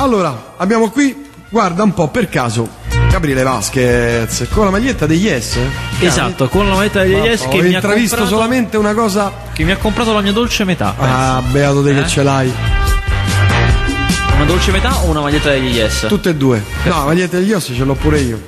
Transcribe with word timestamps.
Allora, 0.00 0.54
abbiamo 0.56 0.90
qui, 0.90 1.28
guarda 1.48 1.82
un 1.82 1.92
po' 1.92 2.06
per 2.08 2.28
caso, 2.28 2.68
Gabriele 3.10 3.42
Vasquez 3.42 4.46
con 4.52 4.64
la 4.64 4.70
maglietta 4.70 5.06
degli 5.06 5.24
Yes. 5.26 5.58
Esatto, 5.98 6.48
con 6.48 6.68
la 6.68 6.74
maglietta 6.76 7.02
degli 7.02 7.14
Yes 7.14 7.42
Ho 7.42 7.48
che 7.48 7.60
mi, 7.62 7.72
ha 7.72 7.76
intravisto 7.76 8.16
comprato, 8.16 8.34
solamente 8.36 8.76
una 8.76 8.94
cosa. 8.94 9.32
che 9.52 9.64
mi 9.64 9.72
ha 9.72 9.76
comprato 9.76 10.12
la 10.14 10.20
mia 10.20 10.32
dolce 10.32 10.62
metà. 10.64 10.94
Ah, 10.98 11.42
beato 11.50 11.82
te 11.82 11.90
Eh? 11.90 11.94
che 12.02 12.06
ce 12.08 12.22
l'hai. 12.22 12.52
Una 14.36 14.44
dolce 14.44 14.70
metà 14.70 14.96
o 15.02 15.06
una 15.06 15.20
maglietta 15.20 15.50
degli 15.50 15.74
Yes? 15.74 16.04
Tutte 16.08 16.28
e 16.30 16.34
due. 16.36 16.62
No, 16.84 16.98
la 16.98 17.04
maglietta 17.04 17.36
degli 17.38 17.50
Yes 17.50 17.72
ce 17.74 17.82
l'ho 17.84 17.94
pure 17.94 18.20
io. 18.20 18.40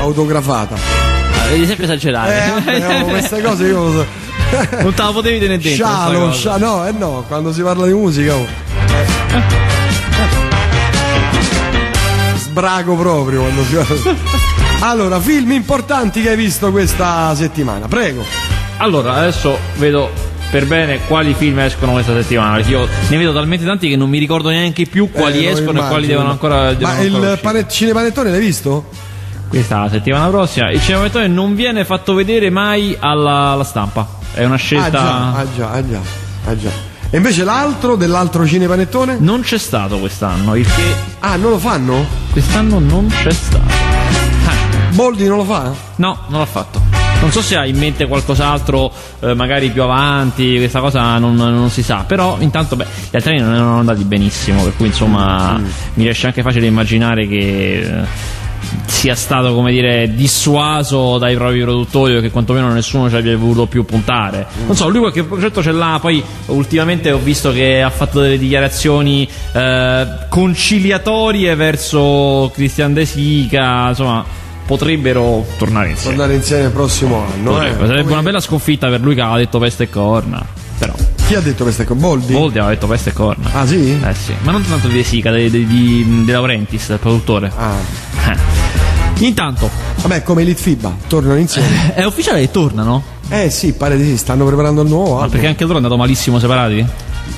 Autografata. 0.00 0.74
Ah, 0.74 1.46
devi 1.48 1.64
sempre 1.66 1.84
esagerare. 1.84 2.44
Eh, 2.44 2.80
vabbè, 2.80 3.02
oh, 3.02 3.06
queste 3.06 3.40
cose 3.40 3.66
io 3.66 3.84
lo 3.84 3.92
so. 3.92 4.06
non 4.82 4.94
te 4.94 5.02
la 5.02 5.12
potevi 5.12 5.38
tenere 5.38 5.58
dentro. 5.62 5.84
Scialo, 5.86 6.18
cosa. 6.26 6.32
scia- 6.32 6.56
no, 6.56 6.86
eh 6.86 6.92
no, 6.92 7.24
quando 7.28 7.52
si 7.52 7.62
parla 7.62 7.86
di 7.86 7.92
musica. 7.92 8.34
oh. 8.34 8.63
Sbrago 12.54 12.94
proprio 12.96 13.40
quando 13.40 13.64
si. 13.64 13.74
Allora, 14.80 15.18
film 15.18 15.50
importanti 15.52 16.20
che 16.22 16.30
hai 16.30 16.36
visto 16.36 16.70
questa 16.70 17.34
settimana, 17.34 17.88
prego. 17.88 18.22
Allora, 18.76 19.14
adesso 19.14 19.58
vedo 19.76 20.08
per 20.50 20.66
bene 20.66 21.00
quali 21.08 21.34
film 21.34 21.58
escono 21.58 21.92
questa 21.92 22.12
settimana. 22.12 22.56
Perché 22.56 22.70
io 22.70 22.86
ne 23.08 23.16
vedo 23.16 23.32
talmente 23.32 23.64
tanti 23.64 23.88
che 23.88 23.96
non 23.96 24.08
mi 24.08 24.18
ricordo 24.18 24.50
neanche 24.50 24.84
più 24.86 25.10
quali 25.10 25.44
Eh, 25.46 25.50
escono 25.50 25.70
e 25.84 25.88
quali 25.88 26.04
immagino. 26.04 26.06
devono 26.12 26.30
ancora. 26.30 26.74
devono 26.74 26.96
Ma 26.96 27.00
ancora 27.02 27.32
il 27.32 27.38
pane- 27.40 27.68
cinepanettone 27.68 28.30
l'hai 28.30 28.40
visto? 28.40 28.88
Questa 29.48 29.80
la 29.80 29.88
settimana 29.88 30.28
prossima. 30.28 30.70
Il 30.70 30.80
cinematografo 30.82 31.32
non 31.32 31.54
viene 31.56 31.84
fatto 31.84 32.14
vedere 32.14 32.50
mai 32.50 32.96
alla, 33.00 33.48
alla 33.50 33.64
stampa. 33.64 34.06
È 34.32 34.44
una 34.44 34.54
Ah 34.54 34.58
scelta. 34.58 34.90
già, 34.90 35.32
ah 35.34 35.46
già, 35.56 35.70
ah 35.70 35.88
già, 35.88 36.00
ah 36.46 36.56
già. 36.56 36.70
E 37.14 37.18
invece 37.18 37.44
l'altro 37.44 37.94
dell'altro 37.94 38.44
cinepanettone? 38.44 39.18
Non 39.20 39.42
c'è 39.42 39.56
stato 39.56 40.00
quest'anno, 40.00 40.56
il 40.56 40.66
che 40.66 40.82
Ah, 41.20 41.36
non 41.36 41.50
lo 41.50 41.58
fanno? 41.58 42.04
quest'anno 42.32 42.80
non 42.80 43.06
c'è 43.06 43.30
stato. 43.30 43.72
Boldi 44.90 45.24
non 45.28 45.36
lo 45.36 45.44
fa? 45.44 45.72
No, 45.94 46.18
non 46.26 46.40
l'ho 46.40 46.44
fatto. 46.44 46.80
Non 47.20 47.30
so 47.30 47.40
se 47.40 47.54
ha 47.54 47.66
in 47.66 47.78
mente 47.78 48.08
qualcos'altro, 48.08 48.90
eh, 49.20 49.32
magari 49.34 49.70
più 49.70 49.84
avanti, 49.84 50.56
questa 50.56 50.80
cosa 50.80 51.16
non, 51.18 51.36
non 51.36 51.70
si 51.70 51.84
sa. 51.84 51.98
Però 52.04 52.38
intanto, 52.40 52.74
beh, 52.74 52.86
gli 53.10 53.14
altri 53.14 53.38
non 53.38 53.54
erano 53.54 53.78
andati 53.78 54.02
benissimo, 54.02 54.64
per 54.64 54.74
cui 54.76 54.86
insomma 54.88 55.56
mi 55.56 56.02
riesce 56.02 56.26
anche 56.26 56.42
facile 56.42 56.66
immaginare 56.66 57.28
che 57.28 57.78
eh, 57.78 58.04
sia 58.86 59.14
stato, 59.14 59.54
come 59.54 59.70
dire, 59.70 60.14
dissuaso 60.14 61.18
dai 61.18 61.34
propri 61.34 61.60
produttori 61.60 62.16
o 62.16 62.20
che 62.20 62.30
quantomeno 62.30 62.72
nessuno 62.72 63.08
ci 63.08 63.16
abbia 63.16 63.36
voluto 63.36 63.66
più 63.66 63.84
puntare. 63.84 64.46
Non 64.66 64.76
so, 64.76 64.88
lui 64.88 65.00
qualche 65.00 65.24
progetto 65.24 65.62
ce 65.62 65.72
l'ha, 65.72 65.98
poi 66.00 66.22
ultimamente 66.46 67.12
ho 67.12 67.18
visto 67.18 67.52
che 67.52 67.82
ha 67.82 67.90
fatto 67.90 68.20
delle 68.20 68.38
dichiarazioni 68.38 69.28
eh, 69.52 70.06
conciliatorie 70.28 71.54
verso 71.54 72.50
Christian 72.54 72.94
De 72.94 73.04
Sica, 73.04 73.88
insomma 73.88 74.24
potrebbero 74.66 75.46
tornare 75.58 75.90
insieme. 75.90 76.16
Tornare 76.16 76.36
insieme 76.36 76.64
il 76.64 76.70
prossimo 76.70 77.24
anno, 77.32 77.62
eh. 77.62 77.72
Sarebbe 77.72 78.12
una 78.12 78.22
bella 78.22 78.40
sconfitta 78.40 78.88
per 78.88 79.00
lui 79.00 79.14
che 79.14 79.20
aveva 79.20 79.36
detto 79.36 79.58
peste 79.58 79.84
e 79.84 79.90
corna. 79.90 80.44
Però 80.78 80.94
Chi 81.26 81.34
ha 81.34 81.40
detto 81.40 81.62
queste 81.64 81.84
cose? 81.84 82.00
Boldi? 82.00 82.32
Boldi 82.32 82.58
aveva 82.58 82.74
detto 82.74 82.86
peste 82.86 83.10
e 83.10 83.12
corna. 83.12 83.50
Ah 83.52 83.66
sì? 83.66 83.98
Eh 84.02 84.14
sì, 84.14 84.34
ma 84.42 84.52
non 84.52 84.62
tanto 84.66 84.88
di 84.88 85.02
Sica, 85.02 85.32
di, 85.32 85.50
di, 85.50 85.66
di 85.66 86.24
De 86.24 86.32
Laurentiis, 86.32 86.88
il 86.88 86.98
produttore. 86.98 87.50
Ah. 87.56 87.74
Eh. 88.26 88.36
Intanto, 89.24 89.70
Vabbè, 90.02 90.22
come 90.22 90.42
Elite 90.42 90.60
FIBA, 90.60 90.96
tornano 91.06 91.38
insieme. 91.38 91.94
è 91.96 92.04
ufficiale 92.04 92.40
che 92.40 92.50
tornano? 92.50 93.02
eh 93.30 93.48
sì, 93.48 93.72
pare 93.72 93.96
di 93.96 94.04
sì, 94.04 94.18
stanno 94.18 94.44
preparando 94.44 94.82
il 94.82 94.88
nuovo 94.88 95.14
Ma 95.14 95.22
album. 95.22 95.30
perché 95.30 95.46
anche 95.46 95.62
loro 95.62 95.74
è 95.74 95.76
andato 95.78 95.96
malissimo 95.96 96.38
separati? 96.38 96.86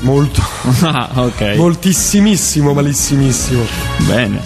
Molto. 0.00 0.42
ah, 0.82 1.08
ok. 1.14 1.54
Moltissimissimo, 1.56 2.72
malissimissimo. 2.72 3.62
Bene. 3.98 4.40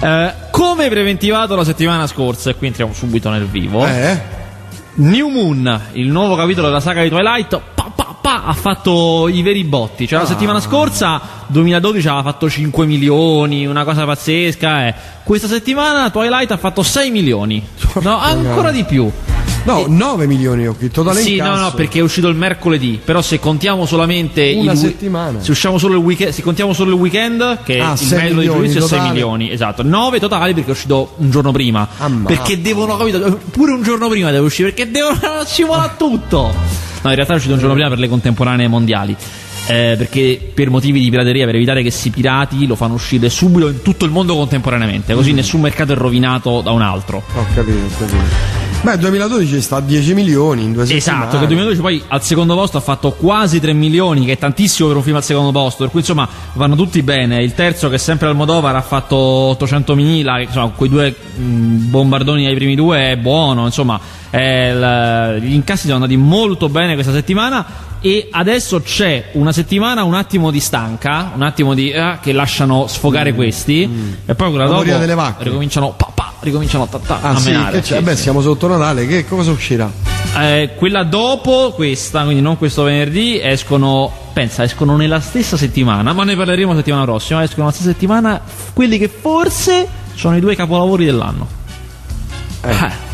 Eh, 0.00 0.32
come 0.50 0.88
preventivato 0.88 1.54
la 1.54 1.64
settimana 1.64 2.06
scorsa, 2.06 2.48
e 2.50 2.56
qui 2.56 2.68
entriamo 2.68 2.94
subito 2.94 3.28
nel 3.28 3.44
vivo. 3.44 3.86
Eh? 3.86 4.36
New 4.94 5.28
Moon, 5.28 5.80
il 5.92 6.08
nuovo 6.08 6.34
capitolo 6.36 6.68
della 6.68 6.80
saga 6.80 7.02
di 7.02 7.10
Twilight, 7.10 7.60
pa, 8.28 8.34
pa, 8.34 8.40
pa, 8.40 8.42
ha 8.44 8.52
fatto 8.52 9.28
i 9.28 9.42
veri 9.42 9.64
botti. 9.64 10.06
Cioè, 10.06 10.18
la 10.18 10.24
Ah. 10.24 10.28
settimana 10.28 10.60
scorsa, 10.60 11.20
2012, 11.46 12.06
aveva 12.08 12.22
fatto 12.22 12.48
5 12.50 12.86
milioni, 12.86 13.66
una 13.66 13.84
cosa 13.84 14.04
pazzesca. 14.04 14.86
eh. 14.88 14.94
Questa 15.24 15.46
settimana 15.48 16.10
Twilight 16.10 16.50
ha 16.50 16.56
fatto 16.56 16.82
6 16.82 17.10
milioni. 17.10 17.62
No, 18.00 18.18
ancora 18.18 18.70
di 18.70 18.84
più. 18.84 19.10
No, 19.64 19.84
9 19.86 20.26
milioni 20.26 20.66
ho 20.66 20.74
qui, 20.74 20.90
totale 20.90 21.20
Sì, 21.20 21.32
incasso. 21.34 21.50
no, 21.54 21.60
no, 21.60 21.72
perché 21.72 21.98
è 21.98 22.02
uscito 22.02 22.28
il 22.28 22.36
mercoledì. 22.36 22.98
Però 23.04 23.20
se 23.20 23.38
contiamo 23.38 23.84
solamente 23.84 24.54
Una 24.56 24.72
il 24.72 24.78
settimana. 24.78 25.40
Se, 25.42 25.50
usciamo 25.50 25.76
solo 25.76 25.94
il 25.94 26.00
weekend, 26.04 26.32
se 26.32 26.42
contiamo 26.42 26.72
solo 26.72 26.90
il 26.90 26.96
weekend, 26.96 27.62
che 27.64 27.78
Ah, 27.80 27.94
il 27.98 28.08
metodo 28.14 28.40
di 28.40 28.46
giudizio 28.46 28.78
è 28.78 28.88
6 28.88 28.88
totali. 28.88 29.08
milioni, 29.10 29.50
esatto. 29.52 29.82
9 29.82 30.18
totali 30.20 30.54
perché 30.54 30.68
è 30.68 30.72
uscito 30.72 31.14
un 31.16 31.30
giorno 31.30 31.52
prima. 31.52 31.86
Ammazza. 31.98 32.34
Perché 32.34 32.60
devono, 32.62 32.96
capito? 32.96 33.38
Pure 33.50 33.72
un 33.72 33.82
giorno 33.82 34.08
prima 34.08 34.30
deve 34.30 34.46
uscire 34.46 34.72
perché 34.72 34.90
devono 34.90 35.18
scivolare 35.44 35.92
tutto. 35.98 36.54
No, 37.02 37.10
in 37.10 37.14
realtà 37.14 37.32
è 37.32 37.36
uscito 37.36 37.54
un 37.54 37.60
giorno 37.60 37.74
prima 37.74 37.88
per 37.88 37.98
le 37.98 38.08
contemporanee 38.08 38.68
mondiali. 38.68 39.16
Eh, 39.66 39.94
perché 39.98 40.50
per 40.54 40.70
motivi 40.70 40.98
di 41.00 41.10
pirateria, 41.10 41.44
per 41.44 41.54
evitare 41.56 41.82
che 41.82 41.90
si 41.90 42.08
pirati, 42.10 42.66
lo 42.66 42.74
fanno 42.74 42.94
uscire 42.94 43.28
subito 43.28 43.68
in 43.68 43.82
tutto 43.82 44.04
il 44.06 44.10
mondo 44.10 44.34
contemporaneamente, 44.34 45.12
Mm. 45.12 45.16
così 45.16 45.32
nessun 45.32 45.60
mercato 45.60 45.92
è 45.92 45.96
rovinato 45.96 46.60
da 46.62 46.70
un 46.70 46.80
altro. 46.82 47.22
Ho 47.34 47.46
capito, 47.54 47.76
ho 47.76 47.98
capito. 47.98 48.67
Beh, 48.80 48.96
2012 48.96 49.60
sta 49.60 49.76
a 49.76 49.80
10 49.80 50.14
milioni 50.14 50.62
in 50.62 50.72
due 50.72 50.86
settimane. 50.86 51.24
Esatto, 51.24 51.36
che 51.36 51.42
il 51.42 51.48
2012 51.48 51.80
poi 51.82 52.02
al 52.08 52.22
secondo 52.22 52.54
posto 52.54 52.78
ha 52.78 52.80
fatto 52.80 53.10
quasi 53.10 53.58
3 53.60 53.72
milioni, 53.72 54.24
che 54.24 54.32
è 54.32 54.38
tantissimo 54.38 54.86
per 54.88 54.96
un 54.96 55.02
film 55.02 55.16
al 55.16 55.24
secondo 55.24 55.50
posto, 55.50 55.78
per 55.82 55.90
cui 55.90 56.00
insomma 56.00 56.26
vanno 56.52 56.76
tutti 56.76 57.02
bene. 57.02 57.42
Il 57.42 57.54
terzo, 57.54 57.88
che 57.88 57.96
è 57.96 57.98
sempre 57.98 58.28
Almodovar, 58.28 58.76
ha 58.76 58.80
fatto 58.80 59.16
800 59.16 59.94
mila, 59.96 60.40
insomma 60.40 60.68
quei 60.74 60.88
due 60.88 61.10
mh, 61.34 61.90
bombardoni 61.90 62.46
ai 62.46 62.54
primi 62.54 62.76
due 62.76 63.10
è 63.12 63.16
buono, 63.16 63.66
insomma 63.66 63.98
è 64.30 64.70
il- 64.72 65.42
gli 65.42 65.54
incassi 65.54 65.82
sono 65.82 65.94
andati 65.96 66.16
molto 66.16 66.68
bene 66.68 66.94
questa 66.94 67.12
settimana. 67.12 67.66
E 68.00 68.28
adesso 68.30 68.80
c'è 68.80 69.30
una 69.32 69.50
settimana 69.50 70.04
un 70.04 70.14
attimo 70.14 70.52
di 70.52 70.60
stanca, 70.60 71.32
un 71.34 71.42
attimo 71.42 71.74
di 71.74 71.90
eh, 71.90 72.18
che 72.22 72.32
lasciano 72.32 72.86
sfogare 72.86 73.34
questi, 73.34 73.82
e 74.24 74.34
poi 74.36 74.48
quella 74.50 74.64
La 74.64 74.70
dopo 74.70 74.78
moria 74.84 74.98
delle 74.98 75.14
vacche. 75.16 75.42
ricominciano 75.44 75.94
pa, 75.96 76.08
pa, 76.14 76.27
ricominciano 76.48 76.86
ta, 76.88 76.98
ta, 76.98 77.18
Ah 77.22 77.28
a 77.30 77.36
sì, 77.38 77.50
menare. 77.50 77.76
che 77.80 77.82
c'è? 77.82 77.96
sì, 77.98 78.02
Beh, 78.02 78.16
siamo 78.16 78.40
sotto 78.42 78.66
Natale, 78.68 79.06
che 79.06 79.26
cosa 79.26 79.50
uscirà? 79.50 79.90
Eh, 80.38 80.70
quella 80.76 81.04
dopo 81.04 81.72
questa, 81.74 82.22
quindi 82.24 82.42
non 82.42 82.58
questo 82.58 82.82
venerdì, 82.82 83.40
escono, 83.42 84.10
pensa, 84.32 84.62
escono 84.62 84.96
nella 84.96 85.20
stessa 85.20 85.56
settimana, 85.56 86.12
ma 86.12 86.24
ne 86.24 86.36
parleremo 86.36 86.70
la 86.72 86.76
settimana 86.78 87.04
prossima, 87.04 87.42
escono 87.42 87.62
nella 87.66 87.72
stessa 87.74 87.90
settimana 87.90 88.40
quelli 88.72 88.98
che 88.98 89.08
forse 89.08 89.88
sono 90.14 90.36
i 90.36 90.40
due 90.40 90.54
capolavori 90.54 91.04
dell'anno. 91.04 91.46
Eh, 92.62 93.06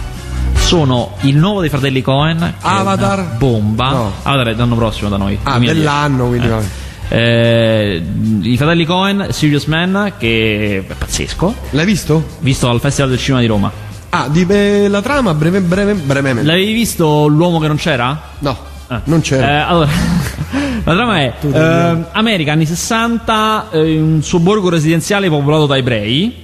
Sono 0.56 1.12
il 1.20 1.36
nuovo 1.36 1.60
dei 1.60 1.68
fratelli 1.68 2.00
Cohen, 2.02 2.54
Avatar? 2.60 3.36
bomba. 3.36 3.90
No. 3.90 4.12
Avatar 4.22 4.54
è 4.54 4.56
l'anno 4.56 4.74
prossimo 4.76 5.08
da 5.10 5.16
noi. 5.18 5.38
Ah, 5.42 5.58
2010. 5.58 5.74
dell'anno, 5.78 6.26
quindi 6.26 6.46
Eh. 6.46 6.82
Eh, 7.08 8.02
I 8.42 8.56
fratelli 8.56 8.84
Cohen, 8.84 9.26
Serious 9.30 9.66
Man, 9.66 10.14
che 10.18 10.84
è 10.88 10.94
pazzesco, 10.94 11.54
L'hai 11.70 11.84
visto? 11.84 12.24
visto 12.40 12.68
al 12.68 12.80
Festival 12.80 13.10
del 13.10 13.18
Cinema 13.18 13.40
di 13.40 13.46
Roma. 13.46 13.70
Ah, 14.10 14.28
di 14.30 14.46
eh, 14.48 14.88
la 14.88 15.02
trama 15.02 15.34
breve, 15.34 15.60
breve, 15.60 15.94
brevemente. 15.94 16.46
L'avevi 16.48 16.72
visto 16.72 17.26
l'uomo 17.26 17.58
che 17.58 17.66
non 17.66 17.76
c'era? 17.76 18.20
No, 18.40 18.72
Ah. 18.86 19.00
non 19.04 19.20
c'era. 19.22 19.48
Eh, 19.48 19.54
allora, 19.60 19.88
la 20.84 20.92
trama 20.92 21.18
è 21.20 21.32
ehm, 21.40 22.06
America 22.12 22.52
anni 22.52 22.66
60, 22.66 23.68
eh, 23.72 23.98
un 23.98 24.22
sobborgo 24.22 24.68
residenziale 24.68 25.28
popolato 25.28 25.66
da 25.66 25.76
ebrei. 25.76 26.42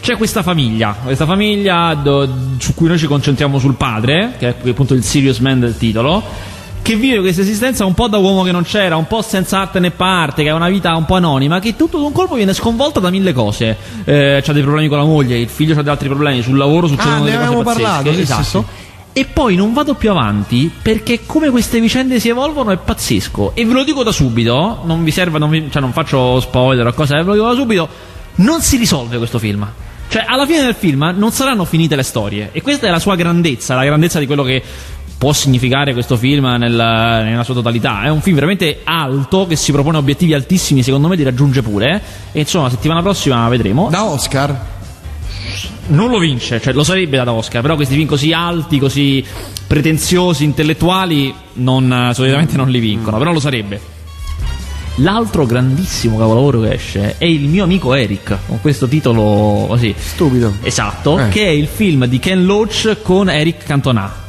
C'è 0.00 0.16
questa 0.16 0.42
famiglia, 0.42 0.96
questa 1.02 1.26
famiglia 1.26 1.92
do- 1.94 2.26
su 2.58 2.74
cui 2.74 2.88
noi 2.88 2.96
ci 2.96 3.06
concentriamo 3.06 3.58
sul 3.58 3.74
padre, 3.74 4.32
che 4.38 4.48
è 4.62 4.68
appunto 4.70 4.94
il 4.94 5.02
serious 5.02 5.40
man 5.40 5.60
del 5.60 5.76
titolo, 5.76 6.22
che 6.90 6.96
vive 6.96 7.20
questa 7.20 7.42
esistenza 7.42 7.84
un 7.84 7.94
po' 7.94 8.08
da 8.08 8.16
uomo 8.18 8.42
che 8.42 8.50
non 8.50 8.64
c'era, 8.64 8.96
un 8.96 9.06
po' 9.06 9.22
senza 9.22 9.60
arte 9.60 9.78
né 9.78 9.92
parte, 9.92 10.42
che 10.42 10.48
ha 10.48 10.54
una 10.56 10.68
vita 10.68 10.96
un 10.96 11.04
po' 11.04 11.14
anonima, 11.14 11.60
che 11.60 11.76
tutto 11.76 11.98
d'un 11.98 12.10
colpo 12.10 12.34
viene 12.34 12.52
sconvolta 12.52 12.98
da 12.98 13.10
mille 13.10 13.32
cose. 13.32 13.76
Eh, 14.04 14.40
c'ha 14.44 14.52
dei 14.52 14.62
problemi 14.62 14.88
con 14.88 14.98
la 14.98 15.04
moglie, 15.04 15.38
il 15.38 15.48
figlio 15.48 15.74
ha 15.74 15.76
degli 15.76 15.88
altri 15.88 16.08
problemi, 16.08 16.42
sul 16.42 16.56
lavoro 16.56 16.88
succedono 16.88 17.22
Ah, 17.22 17.24
delle 17.24 17.36
cose 17.36 17.62
pazzesche. 17.62 17.82
parlato, 17.82 18.12
sì, 18.12 18.20
esatto. 18.20 18.42
sì. 18.42 18.88
E 19.12 19.24
poi 19.24 19.54
non 19.54 19.72
vado 19.72 19.94
più 19.94 20.10
avanti 20.10 20.70
perché 20.82 21.20
come 21.26 21.50
queste 21.50 21.78
vicende 21.80 22.18
si 22.18 22.28
evolvono 22.28 22.72
è 22.72 22.76
pazzesco. 22.76 23.52
E 23.54 23.64
ve 23.64 23.72
lo 23.72 23.84
dico 23.84 24.02
da 24.02 24.10
subito, 24.12 24.80
non 24.84 25.04
vi 25.04 25.12
serve, 25.12 25.38
non, 25.38 25.48
vi- 25.50 25.68
cioè 25.70 25.80
non 25.80 25.92
faccio 25.92 26.40
spoiler 26.40 26.86
o 26.88 26.92
cose, 26.92 27.14
ve 27.16 27.22
lo 27.22 27.32
dico 27.34 27.46
da 27.46 27.54
subito, 27.54 27.88
non 28.36 28.60
si 28.62 28.76
risolve 28.76 29.16
questo 29.18 29.38
film. 29.38 29.64
Cioè, 30.08 30.24
alla 30.26 30.44
fine 30.44 30.62
del 30.62 30.74
film 30.74 31.12
non 31.16 31.30
saranno 31.30 31.64
finite 31.64 31.94
le 31.94 32.02
storie. 32.02 32.48
E 32.50 32.62
questa 32.62 32.88
è 32.88 32.90
la 32.90 32.98
sua 32.98 33.14
grandezza, 33.14 33.76
la 33.76 33.84
grandezza 33.84 34.18
di 34.18 34.26
quello 34.26 34.42
che 34.42 34.60
può 35.20 35.34
significare 35.34 35.92
questo 35.92 36.16
film 36.16 36.46
nella, 36.46 37.22
nella 37.22 37.44
sua 37.44 37.52
totalità. 37.52 38.04
È 38.04 38.08
un 38.08 38.22
film 38.22 38.36
veramente 38.36 38.80
alto 38.84 39.46
che 39.46 39.54
si 39.54 39.70
propone 39.70 39.98
obiettivi 39.98 40.32
altissimi, 40.32 40.82
secondo 40.82 41.08
me 41.08 41.16
li 41.16 41.22
raggiunge 41.22 41.60
pure. 41.60 42.00
E 42.32 42.40
insomma, 42.40 42.64
la 42.64 42.70
settimana 42.70 43.02
prossima 43.02 43.46
vedremo. 43.50 43.88
Da 43.90 44.02
Oscar? 44.02 44.58
Non 45.88 46.08
lo 46.08 46.18
vince, 46.18 46.58
cioè 46.58 46.72
lo 46.72 46.82
sarebbe 46.82 47.22
da 47.22 47.30
Oscar, 47.32 47.60
però 47.60 47.74
questi 47.74 47.96
film 47.96 48.06
così 48.06 48.32
alti, 48.32 48.78
così 48.78 49.22
pretenziosi, 49.66 50.44
intellettuali, 50.44 51.34
non, 51.54 52.12
solitamente 52.14 52.56
non 52.56 52.70
li 52.70 52.78
vincono, 52.78 53.18
però 53.18 53.30
lo 53.30 53.40
sarebbe. 53.40 53.78
L'altro 54.96 55.44
grandissimo 55.44 56.16
capolavoro 56.16 56.60
che 56.60 56.72
esce 56.72 57.16
è 57.18 57.26
il 57.26 57.42
mio 57.46 57.64
amico 57.64 57.92
Eric, 57.92 58.38
con 58.46 58.58
questo 58.62 58.88
titolo 58.88 59.66
così. 59.68 59.94
Stupido. 59.98 60.54
Esatto, 60.62 61.18
Eh. 61.18 61.28
che 61.28 61.44
è 61.44 61.50
il 61.50 61.66
film 61.66 62.06
di 62.06 62.18
Ken 62.18 62.46
Loach 62.46 63.02
con 63.02 63.28
Eric 63.28 63.64
Cantona. 63.64 64.28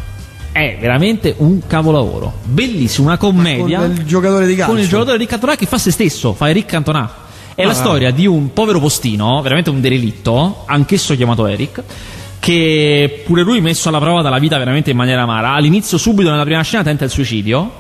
È 0.51 0.77
veramente 0.79 1.33
un 1.37 1.65
capolavoro. 1.65 2.33
Bellissimo, 2.43 3.07
una 3.07 3.17
commedia. 3.17 3.79
Con 3.79 3.91
il 3.91 4.05
giocatore 4.05 4.45
di 4.45 4.55
calcio. 4.55 4.71
Con 4.73 4.81
il 4.81 4.87
giocatore 4.87 5.15
Eric 5.15 5.29
Cantona 5.29 5.55
che 5.55 5.65
fa 5.65 5.77
se 5.77 5.91
stesso, 5.91 6.33
fa 6.33 6.49
Eric 6.49 6.65
Cantona. 6.65 7.09
È 7.55 7.63
la 7.63 7.71
Ah. 7.71 7.75
storia 7.75 8.11
di 8.11 8.25
un 8.27 8.51
povero 8.53 8.79
postino, 8.79 9.41
veramente 9.41 9.69
un 9.69 9.79
derelitto, 9.81 10.63
anch'esso 10.65 11.15
chiamato 11.15 11.47
Eric, 11.47 11.81
che 12.39 13.23
pure 13.25 13.43
lui 13.43 13.61
messo 13.61 13.89
alla 13.89 13.99
prova 13.99 14.21
dalla 14.21 14.39
vita 14.39 14.57
veramente 14.57 14.89
in 14.91 14.97
maniera 14.97 15.21
amara. 15.21 15.53
All'inizio, 15.53 15.97
subito 15.97 16.29
nella 16.31 16.43
prima 16.43 16.61
scena, 16.63 16.83
tenta 16.83 17.05
il 17.05 17.11
suicidio, 17.11 17.71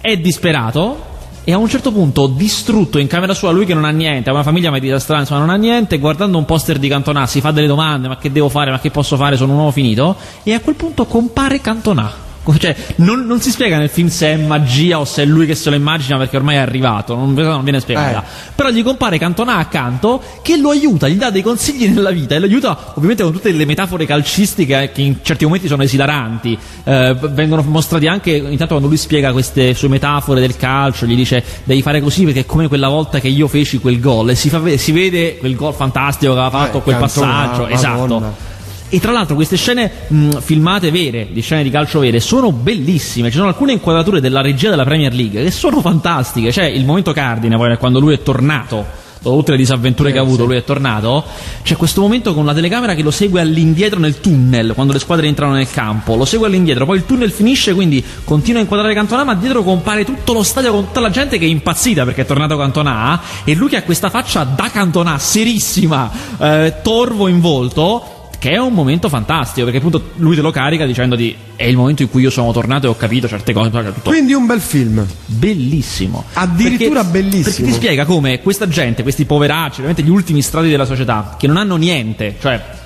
è 0.00 0.16
disperato 0.16 1.08
e 1.44 1.52
a 1.52 1.58
un 1.58 1.68
certo 1.68 1.90
punto, 1.92 2.26
distrutto 2.26 2.98
in 2.98 3.06
camera 3.06 3.34
sua, 3.34 3.50
lui 3.50 3.66
che 3.66 3.74
non 3.74 3.84
ha 3.84 3.90
niente, 3.90 4.30
ha 4.30 4.32
una 4.32 4.42
famiglia 4.42 4.70
media 4.70 4.98
strana, 4.98 5.22
insomma, 5.22 5.40
non 5.40 5.50
ha 5.50 5.56
niente, 5.56 5.98
guardando 5.98 6.38
un 6.38 6.44
poster 6.44 6.78
di 6.78 6.88
Cantona 6.88 7.26
si 7.26 7.40
fa 7.40 7.50
delle 7.50 7.66
domande, 7.66 8.08
ma 8.08 8.16
che 8.16 8.30
devo 8.30 8.48
fare, 8.48 8.70
ma 8.70 8.78
che 8.78 8.90
posso 8.90 9.16
fare, 9.16 9.36
sono 9.36 9.52
un 9.52 9.58
uomo 9.58 9.70
finito, 9.70 10.16
e 10.42 10.52
a 10.52 10.60
quel 10.60 10.74
punto 10.76 11.06
compare 11.06 11.60
Cantona. 11.60 12.28
Cioè, 12.58 12.74
non, 12.96 13.26
non 13.26 13.40
si 13.40 13.50
spiega 13.50 13.76
nel 13.78 13.90
film 13.90 14.08
se 14.08 14.32
è 14.32 14.36
magia 14.36 14.98
o 14.98 15.04
se 15.04 15.22
è 15.22 15.24
lui 15.26 15.46
che 15.46 15.54
se 15.54 15.70
lo 15.70 15.76
immagina 15.76 16.16
perché 16.16 16.36
ormai 16.36 16.56
è 16.56 16.58
arrivato, 16.58 17.14
non, 17.14 17.32
non 17.34 17.62
viene 17.62 17.80
spiegata. 17.80 18.22
Eh. 18.22 18.52
Però 18.54 18.70
gli 18.70 18.82
compare 18.82 19.18
Cantona 19.18 19.56
accanto 19.56 20.20
che 20.42 20.56
lo 20.56 20.70
aiuta, 20.70 21.06
gli 21.08 21.16
dà 21.16 21.30
dei 21.30 21.42
consigli 21.42 21.88
nella 21.88 22.10
vita 22.10 22.34
e 22.34 22.38
lo 22.38 22.46
aiuta 22.46 22.76
ovviamente 22.94 23.22
con 23.22 23.32
tutte 23.32 23.52
le 23.52 23.64
metafore 23.66 24.06
calcistiche 24.06 24.90
che 24.92 25.02
in 25.02 25.16
certi 25.22 25.44
momenti 25.44 25.68
sono 25.68 25.82
esilaranti. 25.82 26.58
Eh, 26.84 27.16
vengono 27.30 27.62
mostrati 27.62 28.06
anche, 28.06 28.30
intanto 28.32 28.68
quando 28.68 28.88
lui 28.88 28.96
spiega 28.96 29.32
queste 29.32 29.74
sue 29.74 29.88
metafore 29.88 30.40
del 30.40 30.56
calcio, 30.56 31.06
gli 31.06 31.14
dice 31.14 31.44
devi 31.64 31.82
fare 31.82 32.00
così 32.00 32.24
perché 32.24 32.40
è 32.40 32.46
come 32.46 32.68
quella 32.68 32.88
volta 32.88 33.20
che 33.20 33.28
io 33.28 33.46
feci 33.48 33.78
quel 33.78 34.00
gol 34.00 34.30
e 34.30 34.34
si, 34.34 34.48
fa 34.48 34.60
si 34.76 34.92
vede 34.92 35.36
quel 35.36 35.54
gol 35.54 35.74
fantastico 35.74 36.32
che 36.32 36.40
aveva 36.40 36.58
fatto, 36.58 36.78
Eh, 36.78 36.82
quel 36.82 36.96
Cantona, 36.96 37.26
passaggio, 37.26 37.62
Madonna. 37.68 37.74
esatto. 37.74 38.49
E 38.92 38.98
tra 38.98 39.12
l'altro 39.12 39.36
queste 39.36 39.56
scene 39.56 39.88
mh, 40.08 40.40
filmate 40.40 40.90
vere, 40.90 41.28
di 41.30 41.40
scene 41.42 41.62
di 41.62 41.70
calcio 41.70 42.00
vere, 42.00 42.18
sono 42.18 42.50
bellissime. 42.50 43.30
Ci 43.30 43.36
sono 43.36 43.46
alcune 43.46 43.72
inquadrature 43.72 44.20
della 44.20 44.40
regia 44.40 44.68
della 44.68 44.84
Premier 44.84 45.14
League 45.14 45.42
che 45.44 45.50
sono 45.52 45.80
fantastiche. 45.80 46.50
C'è 46.50 46.64
il 46.64 46.84
momento 46.84 47.12
cardine, 47.12 47.56
poi 47.56 47.76
quando 47.76 48.00
lui 48.00 48.14
è 48.14 48.22
tornato, 48.22 48.84
dopo 49.20 49.36
tutte 49.36 49.52
le 49.52 49.58
disavventure 49.58 50.08
Sì, 50.08 50.14
che 50.14 50.20
ha 50.20 50.22
avuto, 50.22 50.42
sì. 50.42 50.48
lui 50.48 50.56
è 50.56 50.64
tornato. 50.64 51.24
C'è 51.62 51.76
questo 51.76 52.00
momento 52.00 52.34
con 52.34 52.44
la 52.44 52.52
telecamera 52.52 52.94
che 52.94 53.02
lo 53.02 53.12
segue 53.12 53.40
all'indietro 53.40 54.00
nel 54.00 54.18
tunnel, 54.18 54.72
quando 54.74 54.92
le 54.92 54.98
squadre 54.98 55.28
entrano 55.28 55.52
nel 55.52 55.70
campo. 55.70 56.16
Lo 56.16 56.24
segue 56.24 56.48
all'indietro, 56.48 56.84
poi 56.84 56.96
il 56.96 57.06
tunnel 57.06 57.30
finisce, 57.30 57.72
quindi 57.74 58.04
continua 58.24 58.58
a 58.58 58.62
inquadrare 58.62 58.92
Cantona, 58.92 59.22
ma 59.22 59.34
dietro 59.34 59.62
compare 59.62 60.04
tutto 60.04 60.32
lo 60.32 60.42
stadio 60.42 60.72
con 60.72 60.86
tutta 60.86 60.98
la 60.98 61.10
gente 61.10 61.38
che 61.38 61.44
è 61.44 61.48
impazzita 61.48 62.04
perché 62.04 62.22
è 62.22 62.26
tornato 62.26 62.56
Cantona. 62.56 63.20
E 63.44 63.54
lui 63.54 63.68
che 63.68 63.76
ha 63.76 63.82
questa 63.84 64.10
faccia 64.10 64.42
da 64.42 64.68
Cantona, 64.68 65.16
serissima, 65.16 66.10
eh, 66.40 66.74
torvo 66.82 67.28
in 67.28 67.40
volto 67.40 68.18
che 68.40 68.52
è 68.52 68.56
un 68.56 68.72
momento 68.72 69.10
fantastico 69.10 69.64
perché 69.66 69.78
appunto 69.78 70.12
lui 70.16 70.34
te 70.34 70.40
lo 70.40 70.50
carica 70.50 70.86
dicendoti 70.86 71.36
è 71.56 71.64
il 71.64 71.76
momento 71.76 72.00
in 72.02 72.08
cui 72.10 72.22
io 72.22 72.30
sono 72.30 72.50
tornato 72.52 72.86
e 72.86 72.88
ho 72.88 72.96
capito 72.96 73.28
certe 73.28 73.52
cose 73.52 73.68
tutto 73.70 74.08
Quindi 74.08 74.32
un 74.32 74.46
bel 74.46 74.60
film. 74.60 75.06
bellissimo 75.26 76.24
Addirittura 76.32 77.04
Perché- 77.04 77.10
bellissimo. 77.20 77.42
perché 77.44 77.62
ti 77.64 77.72
spiega 77.72 78.04
come 78.06 78.40
questa 78.40 78.66
gente 78.66 79.02
questi 79.02 79.26
poveracci 79.26 79.82
veramente 79.82 80.02
gli 80.02 80.08
ultimi 80.08 80.40
strati 80.40 80.70
della 80.70 80.86
società 80.86 81.36
che 81.38 81.46
non 81.46 81.58
hanno 81.58 81.76
niente 81.76 82.36
cioè 82.40 82.78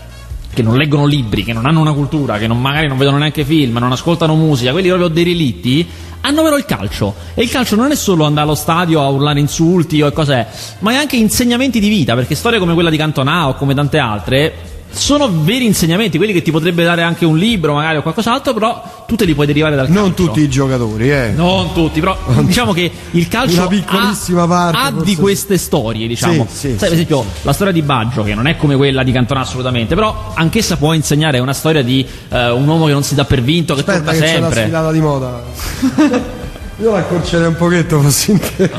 che 0.52 0.62
non 0.62 0.76
leggono 0.76 1.04
libri, 1.06 1.42
che 1.42 1.52
non 1.52 1.66
hanno 1.66 1.80
una 1.80 1.92
cultura, 1.92 2.38
che 2.38 2.46
non- 2.46 2.60
magari 2.60 2.86
non 2.86 2.96
vedono 2.96 3.18
neanche 3.18 3.44
film, 3.44 3.76
non 3.78 3.90
ascoltano 3.90 4.36
musica, 4.36 4.70
quelli 4.70 4.86
proprio 4.86 5.08
derelitti, 5.08 5.84
hanno 6.20 6.42
però 6.44 6.56
il 6.56 6.64
calcio. 6.64 7.12
E 7.34 7.42
il 7.42 7.50
calcio 7.50 7.74
non 7.74 7.90
è 7.90 7.96
solo 7.96 8.24
andare 8.24 8.46
allo 8.46 8.54
stadio 8.54 9.02
a 9.02 9.08
urlare 9.08 9.40
insulti 9.40 10.00
o 10.00 10.12
cos'è, 10.12 10.46
ma 10.78 10.92
è 10.92 10.94
anche 10.94 11.16
insegnamenti 11.16 11.80
di 11.80 11.88
vita, 11.88 12.14
perché 12.14 12.36
storie 12.36 12.60
come 12.60 12.72
quella 12.74 12.88
di 12.90 12.96
Cantona 12.96 13.48
o 13.48 13.54
come 13.56 13.74
tante 13.74 13.98
altre 13.98 14.54
sono 14.94 15.30
veri 15.42 15.64
insegnamenti, 15.66 16.16
quelli 16.16 16.32
che 16.32 16.42
ti 16.42 16.50
potrebbe 16.50 16.84
dare 16.84 17.02
anche 17.02 17.24
un 17.24 17.36
libro 17.36 17.74
magari 17.74 17.98
o 17.98 18.02
qualcos'altro, 18.02 18.52
però 18.54 19.04
tu 19.06 19.16
te 19.16 19.24
li 19.24 19.34
puoi 19.34 19.46
derivare 19.46 19.76
dal 19.76 19.88
Non 19.88 20.08
calcio. 20.14 20.24
tutti 20.26 20.40
i 20.40 20.48
giocatori, 20.48 21.10
eh. 21.10 21.32
Non 21.34 21.72
tutti, 21.72 22.00
però 22.00 22.16
diciamo 22.42 22.72
che 22.72 22.90
il 23.12 23.28
calcio 23.28 23.62
ha, 23.62 24.46
parte, 24.46 24.76
ha 24.76 24.90
di 25.02 25.16
queste 25.16 25.58
storie, 25.58 26.06
diciamo. 26.06 26.46
Sì, 26.50 26.56
sì, 26.56 26.68
Sai, 26.68 26.70
sì. 26.72 26.76
per 26.78 26.92
esempio, 26.92 27.24
la 27.42 27.52
storia 27.52 27.72
di 27.72 27.82
Baggio, 27.82 28.22
che 28.22 28.34
non 28.34 28.46
è 28.46 28.56
come 28.56 28.76
quella 28.76 29.02
di 29.02 29.12
Cantona 29.12 29.40
assolutamente, 29.40 29.94
però 29.94 30.32
anch'essa 30.34 30.76
può 30.76 30.92
insegnare, 30.92 31.38
è 31.38 31.40
una 31.40 31.52
storia 31.52 31.82
di 31.82 32.06
eh, 32.28 32.50
un 32.50 32.66
uomo 32.66 32.86
che 32.86 32.92
non 32.92 33.02
si 33.02 33.14
dà 33.14 33.24
per 33.24 33.42
vinto, 33.42 33.74
che 33.74 33.80
Aspetta 33.80 33.98
torna 33.98 34.12
che 34.12 34.18
c'è 34.18 34.38
la 34.38 34.46
sempre. 34.46 34.62
sfilata 34.62 34.92
di 34.92 35.00
moda. 35.00 35.42
Io 36.82 36.90
la 36.90 36.98
accorcerei 36.98 37.46
un 37.46 37.56
pochetto 37.56 38.00
fossi 38.00 38.30
in 38.32 38.40
te. 38.40 38.70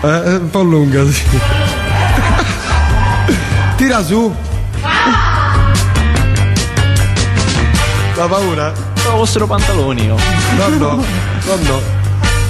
È 0.00 0.34
un 0.34 0.48
po' 0.50 0.62
lunga, 0.62 1.04
sì. 1.10 1.22
Tira 3.86 4.02
su. 4.02 4.34
La 8.16 8.26
paura? 8.26 8.72
Però 8.94 9.16
fossero 9.18 9.46
pantaloni, 9.46 10.06
io. 10.06 10.16
No, 10.56 10.68
no, 10.70 10.76
no, 10.76 11.56
no. 11.68 11.80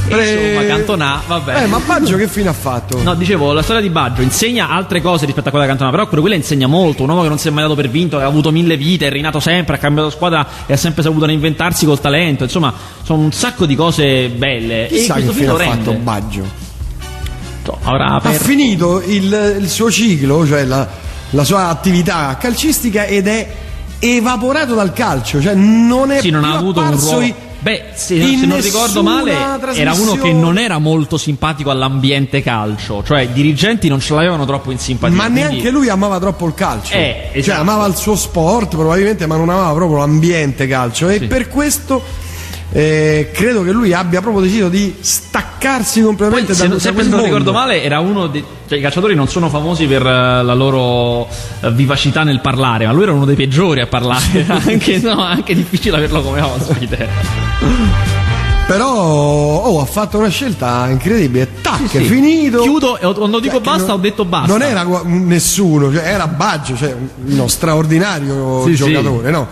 Insomma, 0.08 0.64
Cantona, 0.66 1.20
vabbè. 1.26 1.64
Eh, 1.64 1.66
ma 1.66 1.78
Baggio 1.80 2.16
che 2.16 2.26
fine 2.26 2.48
ha 2.48 2.54
fatto? 2.54 3.02
No, 3.02 3.14
dicevo, 3.14 3.52
la 3.52 3.60
storia 3.60 3.82
di 3.82 3.90
Baggio 3.90 4.22
insegna 4.22 4.70
altre 4.70 5.02
cose 5.02 5.26
rispetto 5.26 5.48
a 5.48 5.50
quella 5.50 5.66
di 5.66 5.70
Cantona, 5.72 5.90
però 5.90 6.06
quello- 6.06 6.22
quella 6.22 6.36
insegna 6.36 6.66
molto. 6.66 7.02
Un 7.02 7.10
uomo 7.10 7.20
che 7.20 7.28
non 7.28 7.38
si 7.38 7.48
è 7.48 7.50
mai 7.50 7.64
dato 7.64 7.74
per 7.74 7.90
vinto, 7.90 8.16
che 8.16 8.22
ha 8.22 8.26
avuto 8.26 8.50
mille 8.50 8.78
vite, 8.78 9.08
è 9.08 9.10
rinato 9.10 9.38
sempre, 9.38 9.74
ha 9.76 9.78
cambiato 9.78 10.08
squadra 10.08 10.46
e 10.64 10.72
ha 10.72 10.76
sempre 10.78 11.02
saputo 11.02 11.26
reinventarsi 11.26 11.84
col 11.84 12.00
talento. 12.00 12.44
Insomma, 12.44 12.72
sono 13.02 13.20
un 13.20 13.32
sacco 13.32 13.66
di 13.66 13.76
cose 13.76 14.30
belle. 14.30 14.86
Chissà 14.88 15.16
e 15.16 15.26
che 15.26 15.32
fine 15.32 15.48
ha 15.48 15.56
fatto. 15.56 15.92
Baggio. 15.92 16.64
Avrà 17.82 18.20
Ha 18.22 18.30
finito 18.30 19.02
il, 19.04 19.58
il 19.60 19.68
suo 19.68 19.90
ciclo, 19.90 20.46
cioè 20.46 20.64
la, 20.64 21.04
la 21.30 21.44
sua 21.44 21.68
attività 21.68 22.36
calcistica 22.38 23.04
ed 23.04 23.26
è 23.28 23.46
evaporato 23.98 24.74
dal 24.74 24.92
calcio, 24.92 25.40
cioè 25.40 25.54
non 25.54 26.10
è 26.10 26.20
Sì, 26.20 26.30
non 26.30 26.44
ha 26.44 26.56
avuto 26.56 26.80
un 26.80 26.98
ruolo. 26.98 27.20
i- 27.22 27.34
Beh, 27.58 27.84
se, 27.94 28.20
se 28.38 28.46
non 28.46 28.60
ricordo 28.60 29.02
male, 29.02 29.34
era 29.74 29.92
uno 29.94 30.12
che 30.14 30.32
non 30.32 30.56
era 30.56 30.78
molto 30.78 31.16
simpatico 31.16 31.70
all'ambiente 31.70 32.40
calcio, 32.40 33.02
cioè 33.04 33.22
i 33.22 33.32
dirigenti 33.32 33.88
non 33.88 33.98
ce 33.98 34.14
l'avevano 34.14 34.44
troppo 34.44 34.70
in 34.70 34.78
simpatia. 34.78 35.16
Ma 35.16 35.22
quindi- 35.24 35.40
neanche 35.40 35.70
lui 35.70 35.88
amava 35.88 36.20
troppo 36.20 36.46
il 36.46 36.54
calcio. 36.54 36.94
Eh, 36.94 37.30
Cioè 37.32 37.38
esatto. 37.38 37.60
amava 37.62 37.86
il 37.86 37.96
suo 37.96 38.14
sport 38.14 38.76
probabilmente, 38.76 39.26
ma 39.26 39.36
non 39.36 39.48
amava 39.48 39.72
proprio 39.74 39.98
l'ambiente 39.98 40.68
calcio. 40.68 41.08
E 41.08 41.18
Sì. 41.18 41.26
per 41.26 41.48
questo 41.48 42.00
eh, 42.72 43.30
credo 43.32 43.62
che 43.62 43.70
lui 43.72 43.92
abbia 43.92 44.20
proprio 44.20 44.42
deciso 44.42 44.68
di 44.68 44.94
staccarsi 45.00 46.00
Poi, 46.00 46.08
completamente 46.08 46.54
se, 46.54 46.68
da, 46.68 46.74
da 46.74 46.80
sempre 46.80 47.02
quel 47.02 47.04
se 47.04 47.10
non 47.10 47.20
mondo. 47.20 47.36
ricordo 47.38 47.52
male, 47.58 47.82
era 47.82 48.00
uno 48.00 48.26
dei. 48.26 48.44
Cioè, 48.68 48.78
i 48.78 48.80
calciatori 48.80 49.14
non 49.14 49.28
sono 49.28 49.48
famosi 49.48 49.86
per 49.86 50.02
eh, 50.04 50.42
la 50.42 50.54
loro 50.54 51.28
eh, 51.60 51.70
vivacità 51.72 52.24
nel 52.24 52.40
parlare, 52.40 52.86
ma 52.86 52.92
lui 52.92 53.04
era 53.04 53.12
uno 53.12 53.24
dei 53.24 53.36
peggiori 53.36 53.80
a 53.80 53.86
parlare. 53.86 54.44
anche, 54.48 54.98
no, 54.98 55.22
anche 55.22 55.54
difficile 55.54 55.96
averlo 55.96 56.20
come 56.22 56.40
ospite. 56.40 57.08
Però 58.66 58.88
oh, 58.92 59.80
ha 59.80 59.84
fatto 59.84 60.18
una 60.18 60.28
scelta 60.28 60.88
incredibile. 60.90 61.48
Tac, 61.62 61.88
Sì, 61.88 61.98
è 61.98 62.00
sì. 62.00 62.06
finito. 62.06 62.62
Chiudo 62.62 62.98
quando 63.14 63.38
dico 63.38 63.54
Cioè, 63.54 63.62
basta, 63.64 63.86
non- 63.86 63.98
ho 63.98 64.00
detto 64.00 64.24
basta. 64.24 64.48
Non 64.48 64.62
era 64.62 64.84
nessuno, 65.04 65.92
cioè 65.92 66.02
era 66.04 66.26
Baggio, 66.26 66.76
cioè 66.76 66.94
uno 67.26 67.46
straordinario 67.46 68.64
sì. 68.64 68.74
giocatore, 68.74 69.30
no? 69.30 69.46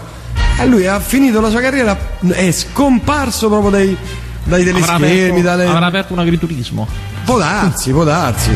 E 0.61 0.67
lui 0.67 0.87
ha 0.87 1.01
finito 1.01 1.41
la 1.41 1.51
sua 1.51 1.61
carriera, 1.61 1.99
è 2.31 2.51
scomparso 2.53 3.49
proprio 3.49 3.71
dai, 3.71 3.97
dai 4.45 4.61
Avrà 4.61 4.73
teleschermi, 4.73 5.07
aperto, 5.29 5.41
dalle... 5.43 5.67
avrà 5.67 5.87
aperto 5.87 6.13
un 6.13 6.19
agriturismo. 6.21 6.87
Può 7.25 7.39
darsi, 7.39 7.91
può 7.91 8.05
darsi. 8.05 8.51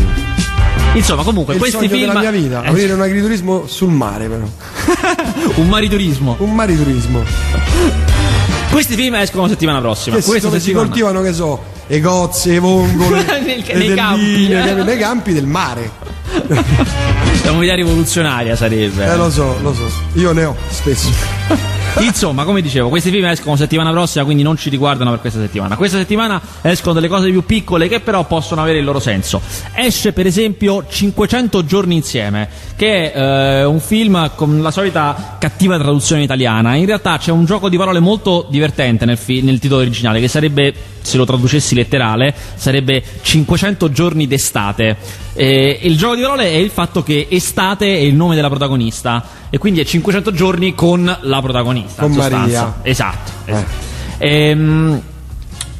Insomma, 0.95 1.23
comunque, 1.23 1.53
È 1.55 1.57
il 1.57 1.63
questi 1.63 1.89
film. 1.89 2.07
della 2.07 2.19
mia 2.21 2.31
vita, 2.31 2.63
Eh, 2.63 2.69
avere 2.69 2.93
un 2.93 3.03
agriturismo 3.03 3.67
sul 3.67 3.91
mare 3.91 4.27
però. 4.29 4.45
un 5.57 5.69
mariturismo. 5.69 6.37
Un 6.39 6.55
mariturismo. 6.55 7.23
Questi 8.71 8.95
film 8.95 9.15
escono 9.17 9.43
la 9.45 9.49
settimana 9.49 9.81
prossima. 9.81 10.17
Che 10.17 10.23
si, 10.23 10.29
Questa 10.29 10.47
dove 10.49 10.61
si 10.61 10.67
settimana. 10.67 10.89
coltivano, 10.89 11.23
che 11.23 11.33
so, 11.33 11.63
le 11.87 12.01
cozze, 12.01 12.51
le 12.53 12.59
vongole, 12.61 13.25
Nel- 13.45 13.65
le 13.67 13.75
nei 13.75 13.95
campi, 13.95 14.49
nei- 14.49 14.99
campi 14.99 15.33
del 15.33 15.47
mare. 15.47 15.91
La 17.45 17.53
un'idea 17.53 17.75
rivoluzionaria 17.75 18.55
sarebbe. 18.57 19.05
Eh 19.11 19.17
lo 19.17 19.31
so, 19.31 19.57
lo 19.63 19.73
so. 19.75 19.91
Io 20.15 20.33
ne 20.33 20.45
ho 20.45 20.57
spesso. 20.71 21.09
Insomma, 22.01 22.45
come 22.45 22.63
dicevo, 22.63 22.89
questi 22.89 23.11
film 23.11 23.25
escono 23.27 23.57
settimana 23.57 23.91
prossima, 23.91 24.25
quindi 24.25 24.45
non 24.45 24.57
ci 24.57 24.71
riguardano 24.71 25.11
per 25.11 25.21
questa 25.21 25.41
settimana. 25.41 25.77
Questa 25.77 25.99
settimana 25.99 26.41
escono 26.63 26.95
delle 26.95 27.09
cose 27.09 27.29
più 27.31 27.45
piccole 27.45 27.89
che 27.89 27.99
però 28.01 28.25
possono 28.25 28.63
avere 28.63 28.79
il 28.79 28.85
loro 28.85 29.01
senso. 29.01 29.41
Esce 29.75 30.13
per 30.13 30.27
esempio 30.27 30.85
500 30.89 31.65
giorni 31.65 31.97
insieme, 31.97 32.49
che 32.77 33.13
è 33.13 33.19
eh, 33.19 33.65
un 33.65 33.81
film 33.81 34.31
con 34.37 34.63
la 34.63 34.71
solita 34.71 35.37
cattiva 35.41 35.77
traduzione 35.77 36.23
italiana. 36.23 36.77
In 36.77 36.87
realtà 36.87 37.19
c'è 37.19 37.33
un 37.33 37.45
gioco 37.45 37.69
di 37.69 37.77
parole 37.77 37.99
molto 37.99 38.47
divertente 38.49 39.05
nel, 39.05 39.19
fi- 39.19 39.43
nel 39.43 39.59
titolo 39.59 39.81
originale, 39.81 40.21
che 40.21 40.29
sarebbe, 40.29 40.73
se 41.01 41.17
lo 41.17 41.25
traducessi 41.25 41.75
letterale, 41.75 42.33
sarebbe 42.55 43.03
500 43.23 43.91
giorni 43.91 44.29
d'estate. 44.29 44.97
E 45.35 45.81
il 45.83 45.97
gioco 45.97 46.15
di 46.15 46.23
parole 46.23 46.45
è 46.45 46.57
il 46.57 46.71
fatto 46.71 47.03
che 47.03 47.27
estate 47.29 47.87
è 47.87 48.01
il 48.01 48.15
nome 48.15 48.35
della 48.35 48.49
protagonista 48.49 49.47
e 49.51 49.59
quindi 49.59 49.81
è 49.81 49.85
500 49.85 50.33
giorni 50.33 50.75
con 50.75 51.05
la 51.05 51.41
protagonista. 51.41 51.88
Con 51.97 52.07
in 52.09 52.15
sostanza. 52.15 52.39
Maria. 52.39 52.75
Esatto. 52.83 53.31
Eh. 53.45 53.53
esatto. 53.53 53.71
Ehm, 54.19 55.03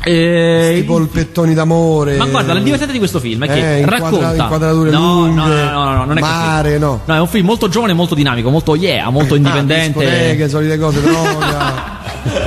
Eh, 0.01 0.85
polpettoni 0.87 1.55
d'amore. 1.55 2.17
Ma 2.17 2.27
guarda, 2.27 2.53
il 2.55 2.63
divertente 2.63 2.93
di 2.93 2.99
questo 2.99 3.19
film 3.21 3.45
è 3.45 3.49
che 3.49 3.79
Eh, 3.81 3.85
racconta. 3.85 4.17
inquadra- 4.17 4.43
inquadrature 4.45 4.91
no, 4.91 4.99
lunghe, 4.99 5.35
no, 5.35 5.47
no, 5.49 5.85
no, 5.85 5.95
no, 5.97 6.05
non 6.05 6.17
è 6.17 6.21
mare, 6.21 6.69
così. 6.71 6.81
no. 6.81 7.01
No, 7.05 7.15
è 7.15 7.21
un 7.21 7.27
film 7.27 7.45
molto 7.45 7.69
giovane 7.69 7.93
molto 7.93 8.15
dinamico, 8.15 8.49
molto 8.49 8.75
yeah, 8.77 9.11
molto 9.11 9.35
indipendente. 9.35 9.99
Ah, 9.99 10.09
discoteche, 10.09 10.49
solite 10.49 10.79
cose, 10.79 11.03
droga. 11.03 11.97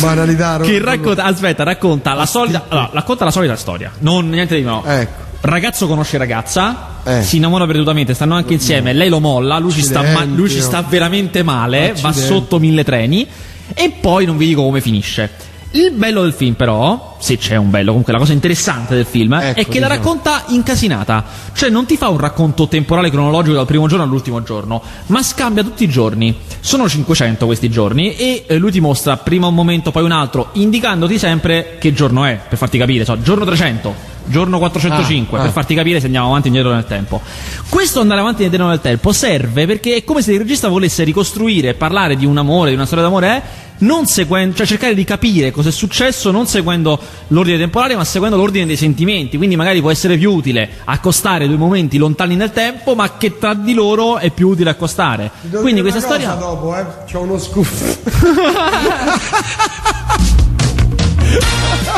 banalità. 0.00 0.58
che 0.58 0.78
racconta, 0.82 1.24
aspetta, 1.24 1.62
racconta 1.62 2.14
la 2.14 2.26
solita, 2.26 2.64
allora, 2.68 2.90
racconta 2.92 3.24
la 3.24 3.30
solita 3.30 3.56
storia, 3.56 3.90
non 4.00 4.28
niente 4.28 4.56
di 4.56 4.62
nuovo. 4.62 4.86
Ecco. 4.86 5.26
Ragazzo 5.40 5.86
conosce 5.86 6.18
ragazza, 6.18 6.96
Eh. 7.04 7.22
si 7.22 7.36
innamora 7.36 7.64
perdutamente, 7.64 8.12
stanno 8.12 8.34
anche 8.34 8.54
insieme, 8.54 8.92
lei 8.92 9.08
lo 9.08 9.20
molla, 9.20 9.58
lui 9.58 9.70
ci 9.72 9.82
sta, 9.82 10.02
ma- 10.02 10.24
lui 10.24 10.50
ci 10.50 10.60
sta 10.60 10.82
veramente 10.82 11.42
male, 11.44 11.94
va 12.00 12.08
Accidenti. 12.08 12.20
sotto 12.34 12.58
mille 12.58 12.82
treni 12.82 13.26
e 13.72 13.90
poi 14.00 14.24
non 14.26 14.36
vi 14.36 14.46
dico 14.46 14.62
come 14.64 14.80
finisce. 14.80 15.46
Il 15.72 15.92
bello 15.92 16.22
del 16.22 16.32
film, 16.32 16.54
però, 16.54 17.16
se 17.20 17.36
c'è 17.36 17.54
un 17.56 17.68
bello, 17.70 17.88
comunque 17.88 18.12
la 18.14 18.18
cosa 18.18 18.32
interessante 18.32 18.94
del 18.94 19.04
film 19.04 19.34
è 19.38 19.50
Ecco, 19.54 19.70
che 19.70 19.78
la 19.80 19.86
diciamo. 19.86 19.88
racconta 19.88 20.44
incasinata. 20.48 21.24
Cioè, 21.52 21.68
non 21.68 21.84
ti 21.84 21.98
fa 21.98 22.08
un 22.08 22.16
racconto 22.16 22.68
temporale 22.68 23.10
cronologico 23.10 23.54
dal 23.54 23.66
primo 23.66 23.86
giorno 23.86 24.02
all'ultimo 24.04 24.42
giorno, 24.42 24.82
ma 25.08 25.22
scambia 25.22 25.62
tutti 25.62 25.84
i 25.84 25.88
giorni. 25.88 26.34
Sono 26.60 26.88
500 26.88 27.44
questi 27.44 27.68
giorni 27.68 28.16
e 28.16 28.44
eh, 28.48 28.56
lui 28.56 28.70
ti 28.72 28.80
mostra 28.80 29.18
prima 29.18 29.46
un 29.46 29.54
momento, 29.54 29.90
poi 29.90 30.04
un 30.04 30.10
altro, 30.12 30.48
indicandoti 30.54 31.18
sempre 31.18 31.76
che 31.78 31.92
giorno 31.92 32.24
è, 32.24 32.40
per 32.48 32.56
farti 32.56 32.78
capire. 32.78 33.04
So, 33.04 33.20
giorno 33.20 33.44
300, 33.44 33.94
giorno 34.28 34.58
405, 34.58 35.36
Ah, 35.36 35.40
ah. 35.40 35.44
per 35.44 35.52
farti 35.52 35.74
capire 35.74 36.00
se 36.00 36.06
andiamo 36.06 36.28
avanti 36.28 36.46
e 36.46 36.50
indietro 36.50 36.72
nel 36.72 36.86
tempo. 36.86 37.20
Questo 37.68 38.00
andare 38.00 38.20
avanti 38.20 38.42
e 38.42 38.44
indietro 38.44 38.68
nel 38.68 38.80
tempo 38.80 39.12
serve 39.12 39.66
perché 39.66 39.96
è 39.96 40.04
come 40.04 40.22
se 40.22 40.32
il 40.32 40.38
regista 40.38 40.68
volesse 40.68 41.04
ricostruire 41.04 41.70
e 41.70 41.74
parlare 41.74 42.16
di 42.16 42.24
un 42.26 42.38
amore, 42.38 42.70
di 42.70 42.76
una 42.76 42.86
storia 42.86 43.04
d'amore, 43.04 43.36
eh, 43.36 43.42
non 43.80 44.06
seguendo, 44.06 44.56
cioè 44.56 44.66
cercare 44.66 44.94
di 44.94 45.04
capire 45.04 45.52
cosa 45.52 45.68
è 45.68 45.72
successo 45.72 46.32
non 46.32 46.48
seguendo 46.48 46.98
l'ordine 47.28 47.58
temporale, 47.58 47.94
ma 47.94 48.04
seguendo 48.04 48.36
l'ordine 48.36 48.66
dei 48.66 48.76
sentimenti. 48.76 49.36
Quindi 49.36 49.56
magari 49.56 49.80
può 49.80 49.90
essere 49.90 50.16
più 50.16 50.32
utile 50.32 50.68
accostare 50.84 51.46
due 51.46 51.56
momenti 51.56 51.98
lontani 51.98 52.34
nel 52.34 52.52
tempo, 52.52 52.94
ma 52.94 53.16
che 53.16 53.38
tra 53.38 53.54
di 53.54 53.74
loro 53.74 54.18
è 54.18 54.30
più 54.30 54.48
utile 54.48 54.70
accostare. 54.70 55.30
Quindi 55.50 55.80
questa 55.80 56.00
storia. 56.00 56.34
dopo, 56.34 56.76
eh. 56.76 56.84
C'ho 57.10 57.20
uno 57.20 57.38
scuffo. 57.38 57.96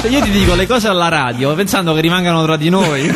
Cioè, 0.00 0.10
io 0.10 0.20
ti 0.22 0.30
dico 0.30 0.54
le 0.54 0.66
cose 0.66 0.88
alla 0.88 1.08
radio 1.08 1.54
pensando 1.54 1.94
che 1.94 2.00
rimangano 2.00 2.42
tra 2.42 2.56
di 2.56 2.68
noi. 2.68 3.14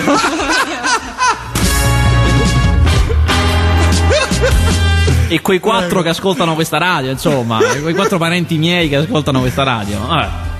e 5.28 5.40
quei 5.40 5.58
quattro 5.58 6.02
che 6.02 6.10
ascoltano 6.10 6.54
questa 6.54 6.78
radio, 6.78 7.10
insomma, 7.10 7.58
quei 7.80 7.94
quattro 7.94 8.18
parenti 8.18 8.56
miei 8.58 8.88
che 8.88 8.96
ascoltano 8.96 9.40
questa 9.40 9.62
radio. 9.64 10.06
Vabbè. 10.06 10.53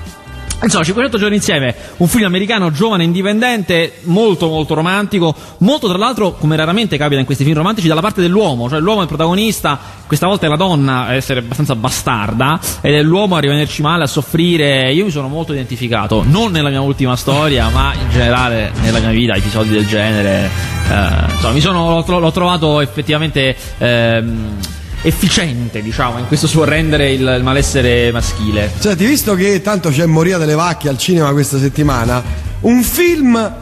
Insomma, 0.61 0.83
500 0.83 1.17
giorni 1.17 1.35
insieme, 1.35 1.75
un 1.97 2.07
film 2.07 2.25
americano 2.25 2.71
giovane 2.71 3.03
indipendente, 3.03 3.99
molto 4.03 4.47
molto 4.47 4.73
romantico, 4.73 5.35
molto 5.59 5.87
tra 5.87 5.97
l'altro, 5.97 6.33
come 6.33 6.55
raramente 6.55 6.97
capita 6.97 7.19
in 7.19 7.25
questi 7.25 7.43
film 7.43 7.57
romantici, 7.57 7.87
dalla 7.87 8.01
parte 8.01 8.21
dell'uomo, 8.21 8.67
cioè 8.69 8.79
l'uomo 8.79 8.99
è 8.99 9.03
il 9.03 9.07
protagonista, 9.07 9.77
questa 10.07 10.27
volta 10.27 10.45
è 10.45 10.49
la 10.49 10.55
donna 10.55 11.05
a 11.05 11.13
essere 11.13 11.41
abbastanza 11.41 11.75
bastarda, 11.75 12.59
ed 12.81 12.95
è 12.95 13.01
l'uomo 13.01 13.35
a 13.35 13.39
rimanerci 13.39 13.81
male, 13.81 14.03
a 14.03 14.07
soffrire. 14.07 14.91
Io 14.91 15.05
mi 15.05 15.11
sono 15.11 15.27
molto 15.27 15.53
identificato, 15.53 16.23
non 16.25 16.51
nella 16.51 16.69
mia 16.69 16.81
ultima 16.81 17.15
storia, 17.15 17.69
ma 17.69 17.93
in 17.93 18.09
generale 18.09 18.71
nella 18.81 18.99
mia 18.99 19.09
vita, 19.09 19.35
episodi 19.35 19.69
del 19.69 19.85
genere. 19.85 20.49
Eh, 20.89 21.31
insomma, 21.33 21.59
sono, 21.59 22.03
l'ho, 22.05 22.19
l'ho 22.19 22.31
trovato 22.31 22.79
effettivamente... 22.81 23.55
ehm, 23.77 24.57
efficiente, 25.05 25.81
diciamo, 25.83 26.17
in 26.17 26.27
questo 26.27 26.47
suo 26.47 26.63
rendere 26.63 27.11
il, 27.11 27.21
il 27.37 27.43
malessere 27.43 28.11
maschile. 28.11 28.71
Senti, 28.77 29.05
visto 29.05 29.35
che 29.35 29.61
tanto 29.61 29.89
c'è 29.89 30.05
Moria 30.07 30.37
delle 30.39 30.55
Vacche 30.55 30.89
al 30.89 30.97
cinema 30.97 31.31
questa 31.31 31.59
settimana, 31.59 32.23
un 32.61 32.81
film 32.81 33.53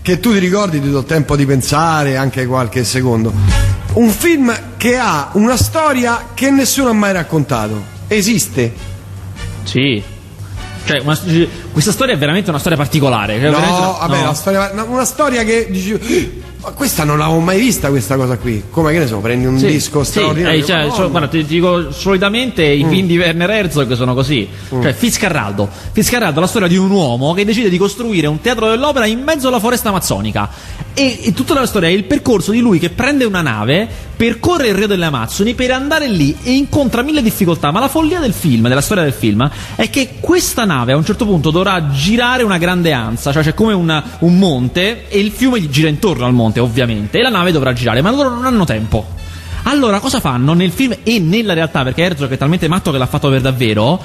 che 0.00 0.20
tu 0.20 0.32
ti 0.32 0.38
ricordi, 0.38 0.80
ti 0.80 0.90
do 0.90 1.02
tempo 1.04 1.34
di 1.36 1.44
pensare 1.44 2.16
anche 2.16 2.46
qualche 2.46 2.84
secondo. 2.84 3.32
Un 3.94 4.10
film 4.10 4.52
che 4.76 4.96
ha 4.96 5.30
una 5.32 5.56
storia 5.56 6.28
che 6.34 6.50
nessuno 6.50 6.90
ha 6.90 6.94
mai 6.94 7.12
raccontato. 7.12 7.82
Esiste? 8.08 8.72
Sì. 9.64 10.02
Cioè, 10.84 11.00
una- 11.00 11.18
questa 11.72 11.92
storia 11.92 12.14
è 12.14 12.18
veramente 12.18 12.50
una 12.50 12.58
storia 12.58 12.78
particolare. 12.78 13.38
cioè, 13.40 13.50
No, 13.50 13.58
una- 13.58 13.66
vabbè, 13.98 14.18
no. 14.18 14.24
la 14.24 14.34
storia- 14.34 14.70
una, 14.72 14.82
una 14.84 15.04
storia 15.04 15.44
che 15.44 15.66
dici. 15.70 16.41
Ma 16.62 16.70
questa 16.70 17.02
non 17.02 17.18
l'avevo 17.18 17.40
mai 17.40 17.58
vista 17.58 17.88
questa 17.88 18.14
cosa 18.14 18.38
qui. 18.38 18.62
Come 18.70 18.92
che 18.92 19.00
ne 19.00 19.08
so, 19.08 19.18
prendi 19.18 19.46
un 19.46 19.58
Sì, 19.58 19.66
disco 19.66 20.04
sì, 20.04 20.10
straordinario. 20.12 20.60
eh, 20.62 20.64
cioè, 20.64 20.76
Madonna. 20.76 20.94
so- 20.94 21.10
guarda, 21.10 21.28
ti, 21.28 21.38
ti 21.44 21.54
dico 21.54 21.90
solitamente 21.90 22.62
i 22.64 22.84
film 22.88 23.06
di 23.08 23.18
Werner 23.18 23.50
Herzog 23.50 23.92
sono 23.94 24.14
così. 24.14 24.48
Cioè, 24.68 24.92
Fitzcarraldo. 24.92 25.68
Fitzcarraldo 25.90 26.38
è 26.38 26.40
la 26.40 26.46
storia 26.46 26.68
di 26.68 26.76
un 26.76 26.90
uomo 26.90 27.32
che 27.34 27.44
decide 27.44 27.68
di 27.68 27.78
costruire 27.78 28.28
un 28.28 28.40
teatro 28.40 28.68
dell'opera 28.70 29.06
in 29.06 29.22
mezzo 29.24 29.48
alla 29.48 29.58
foresta 29.58 29.88
amazzonica. 29.88 30.48
E, 30.94 31.18
e 31.22 31.32
tutta 31.32 31.54
la 31.54 31.66
storia 31.66 31.88
è 31.88 31.92
il 31.92 32.04
percorso 32.04 32.52
di 32.52 32.60
lui 32.60 32.78
che 32.78 32.90
prende 32.90 33.24
una 33.24 33.40
nave, 33.40 33.88
percorre 34.22 34.68
il 34.68 34.74
Rio 34.76 34.86
delle 34.86 35.06
Amazzoni 35.06 35.54
per 35.54 35.72
andare 35.72 36.06
lì 36.06 36.36
e 36.44 36.52
incontra 36.52 37.02
mille 37.02 37.22
difficoltà. 37.22 37.72
Ma 37.72 37.80
la 37.80 37.88
follia 37.88 38.20
del 38.20 38.32
film, 38.32 38.68
della 38.68 38.80
storia 38.80 39.02
del 39.02 39.12
film, 39.12 39.50
è 39.74 39.90
che 39.90 40.10
questa 40.20 40.64
nave 40.64 40.92
a 40.92 40.96
un 40.96 41.04
certo 41.04 41.26
punto 41.26 41.50
dovrà 41.50 41.88
girare 41.88 42.44
una 42.44 42.56
grande 42.56 42.92
ansa, 42.92 43.32
cioè 43.32 43.42
c'è 43.42 43.52
come 43.52 43.72
una- 43.72 44.00
un 44.20 44.38
monte 44.38 45.08
e 45.08 45.18
il 45.18 45.32
fiume 45.32 45.60
gli 45.60 45.68
gira 45.68 45.88
intorno 45.88 46.24
al 46.24 46.32
monte, 46.32 46.60
ovviamente, 46.60 47.18
e 47.18 47.22
la 47.22 47.30
nave 47.30 47.50
dovrà 47.50 47.72
girare, 47.72 48.00
ma 48.00 48.12
loro 48.12 48.28
non 48.28 48.44
hanno 48.44 48.64
tempo. 48.64 49.04
Allora, 49.64 49.98
cosa 49.98 50.20
fanno 50.20 50.52
nel 50.52 50.70
film 50.70 50.94
e 51.02 51.18
nella 51.18 51.52
realtà? 51.52 51.82
Perché 51.82 52.02
Herzog 52.02 52.30
è 52.30 52.36
talmente 52.36 52.68
matto 52.68 52.92
che 52.92 52.98
l'ha 52.98 53.06
fatto 53.06 53.28
per 53.28 53.40
davvero. 53.40 54.00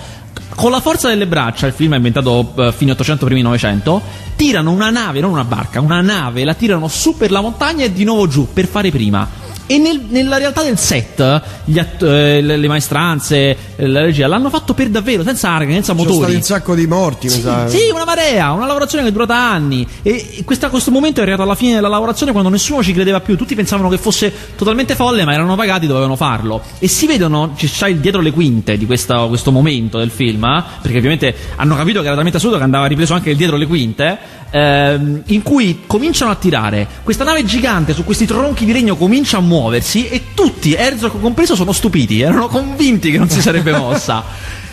Con 0.56 0.72
la 0.72 0.80
forza 0.80 1.10
delle 1.10 1.28
braccia, 1.28 1.68
il 1.68 1.74
film 1.74 1.94
è 1.94 1.98
inventato 1.98 2.54
eh, 2.58 2.72
fine 2.72 2.92
800, 2.92 3.26
primi 3.26 3.42
900. 3.44 4.02
Tirano 4.36 4.72
una 4.72 4.90
nave, 4.90 5.20
non 5.20 5.30
una 5.30 5.44
barca, 5.44 5.80
una 5.80 6.02
nave, 6.02 6.44
la 6.44 6.56
tirano 6.56 6.88
su 6.88 7.16
per 7.18 7.30
la 7.30 7.42
montagna 7.42 7.86
e 7.86 7.94
di 7.94 8.04
nuovo 8.04 8.28
giù 8.28 8.48
per 8.52 8.66
fare 8.66 8.90
prima. 8.90 9.46
E 9.70 9.78
nel- 9.78 10.02
nella 10.08 10.38
realtà 10.38 10.64
del 10.64 10.78
set, 10.78 11.20
att- 11.20 12.02
eh, 12.02 12.42
le, 12.42 12.56
le 12.56 12.68
maestranze, 12.68 13.58
eh, 13.76 13.88
la 13.88 14.02
regia 14.02 14.26
l'hanno 14.28 14.50
fatto 14.50 14.74
per 14.74 14.88
davvero, 14.90 15.24
senza 15.24 15.50
arghe, 15.50 15.74
senza 15.74 15.92
Ci 15.92 15.98
sono 16.00 16.04
stati 16.10 16.18
motori. 16.20 16.36
un 16.36 16.42
sacco 16.42 16.74
di 16.76 16.88
morti, 16.88 17.28
mi 17.28 17.42
sa. 17.42 17.68
Sì, 17.68 17.90
una 17.94 18.06
marea, 18.06 18.52
una 18.54 18.66
lavorazione 18.66 19.04
che 19.04 19.10
è 19.10 19.12
durata 19.12 19.36
anni. 19.36 19.86
E 20.04 20.42
questa- 20.46 20.70
questo 20.70 20.90
momento 20.90 21.20
è 21.20 21.24
arrivato 21.24 21.44
alla 21.44 21.56
fine 21.56 21.76
della 21.76 21.90
lavorazione 21.90 22.32
quando 22.32 22.50
nessuno 22.50 22.82
ci 22.82 22.94
credeva 22.94 23.20
più. 23.20 23.36
Tutti 23.36 23.56
pensavano 23.56 23.90
che 23.90 23.98
fosse 23.98 24.32
totalmente 24.56 24.96
folle, 24.96 25.26
ma 25.26 25.34
erano 25.34 25.56
pagati, 25.56 25.86
dovevano 25.86 26.16
farlo. 26.16 26.62
E 26.80 26.88
si 26.88 27.06
vedono, 27.06 27.54
ci 27.58 27.70
c'è 27.70 27.94
dietro 27.96 28.22
le 28.22 28.32
quinte 28.32 28.78
di 28.78 28.86
questa- 28.86 29.26
questo 29.28 29.52
momento 29.52 29.98
del 29.98 30.10
film, 30.12 30.44
eh, 30.46 30.64
perché 30.82 30.98
ovviamente 30.98 31.36
hanno 31.58 31.76
capito 31.76 32.00
che 32.00 32.06
era 32.06 32.16
talmente 32.16 32.38
assurdo 32.38 32.56
che 32.58 32.64
andava 32.64 32.86
ripreso 32.86 33.14
anche 33.14 33.32
il 33.32 33.36
dietro 33.38 33.58
le 33.58 33.68
quinte, 33.68 34.18
ehm, 34.50 35.24
in 35.28 35.44
cui 35.44 35.84
cominciano 35.86 36.32
a 36.32 36.36
tirare. 36.36 36.88
Questa 37.04 37.24
nave 37.26 37.44
gigante 37.44 37.94
su 37.94 38.04
questi 38.06 38.26
tronchi 38.26 38.64
di 38.66 38.72
legno 38.72 38.96
comincia 38.96 39.38
a 39.38 39.42
muoversi 39.58 40.08
e 40.08 40.22
tutti, 40.34 40.74
Herzog 40.74 41.20
compreso, 41.20 41.56
sono 41.56 41.72
stupiti, 41.72 42.22
erano 42.22 42.48
convinti 42.48 43.12
che 43.12 43.18
non 43.18 43.30
si 43.30 43.42
sarebbe 43.42 43.72
mossa. 43.78 44.24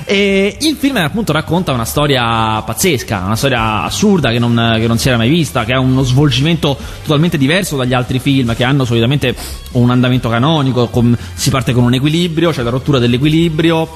E 0.07 0.59
il 0.61 0.76
film 0.79 0.97
appunto 0.99 1.33
racconta 1.33 1.73
una 1.73 1.87
storia 1.87 2.61
pazzesca, 2.61 3.23
una 3.25 3.37
storia 3.37 3.85
assurda 3.85 4.31
che 4.31 4.38
non, 4.38 4.76
che 4.79 4.87
non 4.87 4.99
si 4.99 5.09
era 5.09 5.17
mai 5.17 5.31
vista, 5.31 5.64
che 5.64 5.73
ha 5.73 5.81
uno 5.81 6.03
svolgimento 6.03 6.76
totalmente 7.03 7.38
diverso 7.38 7.76
dagli 7.76 7.95
altri 7.95 8.19
film 8.19 8.55
che 8.55 8.64
hanno 8.64 8.85
solitamente 8.85 9.35
un 9.73 9.88
andamento 9.88 10.29
canonico, 10.29 10.88
con- 10.88 11.17
si 11.33 11.49
parte 11.49 11.73
con 11.73 11.85
un 11.85 11.95
equilibrio, 11.95 12.50
c'è 12.50 12.62
la 12.62 12.69
rottura 12.69 12.99
dell'equilibrio, 12.99 13.88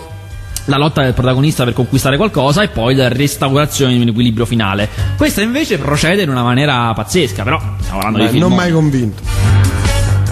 la 0.64 0.78
lotta 0.78 1.02
del 1.02 1.12
protagonista 1.12 1.64
per 1.64 1.74
conquistare 1.74 2.16
qualcosa 2.16 2.62
e 2.62 2.68
poi 2.68 2.94
la 2.94 3.08
restaurazione 3.08 3.94
di 3.94 4.00
un 4.00 4.08
equilibrio 4.08 4.46
finale. 4.46 4.88
Questa 5.14 5.42
invece 5.42 5.76
procede 5.76 6.22
in 6.22 6.30
una 6.30 6.42
maniera 6.42 6.90
pazzesca, 6.94 7.42
però 7.42 7.60
stiamo 7.80 7.98
parlando 8.00 8.18
Beh, 8.18 8.24
di 8.24 8.30
film. 8.30 8.48
non 8.48 8.54
mai 8.54 8.72
convinto. 8.72 9.57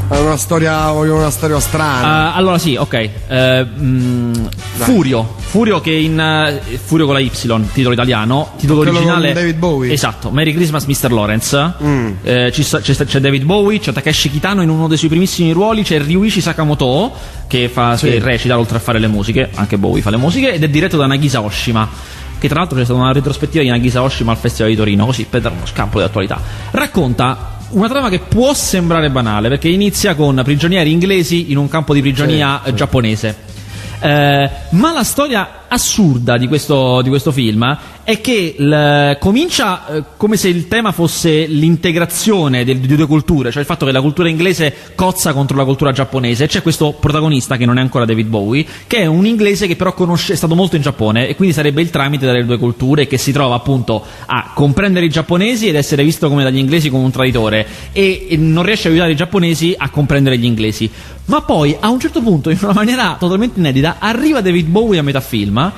È 0.09 0.17
una 0.19 0.37
storia, 0.37 0.91
voglio 0.93 1.17
una 1.17 1.31
storia 1.31 1.59
strana. 1.59 2.07
Ah, 2.31 2.35
allora 2.37 2.59
sì, 2.59 2.77
ok. 2.77 3.11
Eh, 3.27 3.65
mm, 3.65 4.35
Furio. 4.77 5.35
Furio 5.39 5.81
che 5.81 5.91
in 5.91 6.19
eh, 6.21 6.61
Furio 6.79 7.07
con 7.07 7.15
la 7.15 7.21
Y, 7.21 7.29
titolo 7.31 7.93
italiano, 7.93 8.53
titolo 8.57 8.83
Quello 8.83 8.99
originale. 8.99 9.33
con 9.33 9.35
David 9.35 9.57
Bowie? 9.59 9.93
Esatto, 9.93 10.31
Merry 10.31 10.55
Christmas 10.55 10.85
Mr. 10.85 11.11
Lawrence. 11.11 11.73
Mm. 11.83 12.11
Eh, 12.23 12.53
c'è 12.53 13.19
David 13.21 13.43
Bowie, 13.43 13.81
c'è 13.81 13.93
Takeshi 13.93 14.31
Kitano 14.31 14.63
in 14.63 14.69
uno 14.69 14.87
dei 14.87 14.97
suoi 14.97 15.11
primissimi 15.11 15.51
ruoli, 15.51 15.83
c'è 15.83 15.99
Ryuichi 16.01 16.41
Sakamoto 16.41 17.13
che, 17.49 17.69
fa, 17.69 17.97
Sì. 17.97 18.09
che 18.09 18.19
recita 18.21 18.57
oltre 18.57 18.77
a 18.77 18.81
fare 18.81 19.01
le 19.01 19.09
musiche, 19.09 19.51
anche 19.55 19.77
Bowie 19.77 20.03
fa 20.03 20.11
le 20.11 20.19
musiche, 20.19 20.53
ed 20.53 20.63
è 20.63 20.69
diretto 20.69 20.97
da 20.97 21.07
Nagisa 21.07 21.41
Oshima. 21.41 21.89
Che 22.39 22.49
tra 22.49 22.59
l'altro 22.61 22.79
c'è 22.79 22.85
stata 22.85 23.01
una 23.01 23.13
retrospettiva 23.13 23.65
di 23.65 23.71
Nagisa 23.71 24.03
Oshima 24.03 24.31
al 24.31 24.37
Festival 24.39 24.71
di 24.71 24.77
Torino, 24.77 25.05
così 25.07 25.27
per 25.29 25.41
dare 25.41 25.55
uno 25.57 25.67
scampo 25.67 25.99
di 25.99 26.05
attualità. 26.05 26.39
Racconta 26.71 27.56
una 27.77 27.89
trama 27.89 28.09
che 28.09 28.21
può 28.21 28.55
sembrare 28.55 29.11
banale, 29.11 29.49
perché 29.49 29.69
inizia 29.69 30.15
con 30.15 30.41
prigionieri 30.43 30.91
inglesi 30.91 31.51
in 31.51 31.59
un 31.59 31.69
campo 31.69 31.93
di 31.93 32.01
prigionia 32.01 32.61
Sì, 32.63 32.69
eh, 32.69 32.71
sì. 32.71 32.77
giapponese. 32.77 33.37
Eh, 34.01 34.51
ma 34.71 34.93
la 34.93 35.05
storia 35.05 35.65
assurda 35.69 36.37
di 36.39 36.49
questo, 36.49 37.01
di 37.03 37.09
questo 37.11 37.33
film 37.33 37.79
è 38.07 38.21
che 38.21 38.55
l- 38.57 39.19
comincia 39.19 39.85
eh, 39.89 40.05
come 40.17 40.37
se 40.37 40.47
il 40.47 40.69
tema 40.69 40.93
fosse 40.93 41.45
l'integrazione 41.47 42.65
del- 42.65 42.79
di 42.79 42.95
due 42.95 43.07
culture, 43.09 43.51
cioè 43.51 43.63
il 43.63 43.67
fatto 43.67 43.85
che 43.85 43.91
la 43.91 44.01
cultura 44.01 44.29
inglese 44.29 44.73
cozza 44.95 45.33
contro 45.33 45.57
la 45.57 45.65
cultura 45.65 45.91
giapponese. 45.91 46.47
C'è 46.47 46.63
questo 46.63 46.93
protagonista, 47.01 47.57
che 47.57 47.67
non 47.67 47.79
è 47.79 47.81
ancora 47.81 48.05
David 48.05 48.29
Bowie, 48.29 48.65
che 48.87 48.99
è 48.99 49.07
un 49.07 49.27
inglese 49.27 49.67
che 49.67 49.75
però 49.75 49.93
conosce, 49.93 50.35
è 50.35 50.37
stato 50.37 50.55
molto 50.55 50.77
in 50.77 50.83
Giappone 50.83 51.27
e 51.27 51.35
quindi 51.35 51.53
sarebbe 51.53 51.83
il 51.83 51.91
tramite 51.91 52.27
delle 52.27 52.45
due 52.45 52.59
culture 52.59 53.09
che 53.09 53.19
si 53.19 53.33
trova 53.33 53.57
appunto 53.57 54.05
a 54.27 54.53
comprendere 54.55 55.07
i 55.07 55.11
giapponesi 55.11 55.67
ed 55.67 55.75
essere 55.75 56.05
visto 56.05 56.29
come 56.29 56.45
dagli 56.45 56.59
inglesi 56.59 56.91
come 56.91 57.03
un 57.03 57.11
traditore 57.11 57.67
e, 57.91 58.29
e 58.31 58.37
non 58.37 58.63
riesce 58.63 58.87
a 58.87 58.93
aiutare 58.93 59.11
i 59.11 59.17
giapponesi 59.17 59.75
a 59.77 59.91
comprendere 59.91 60.39
gli 60.39 60.45
inglesi. 60.45 60.89
Ma 61.25 61.43
poi 61.43 61.77
a 61.81 61.89
un 61.91 61.99
certo 61.99 62.23
punto, 62.23 62.51
in 62.51 62.59
una 62.63 62.73
maniera 62.73 63.17
totalmente 63.19 63.59
inedita, 63.59 63.97
arriva 63.99 64.41
David 64.41 64.69
Bowie 64.69 65.01
a 65.01 65.03
metà 65.03 65.19
film 65.21 65.73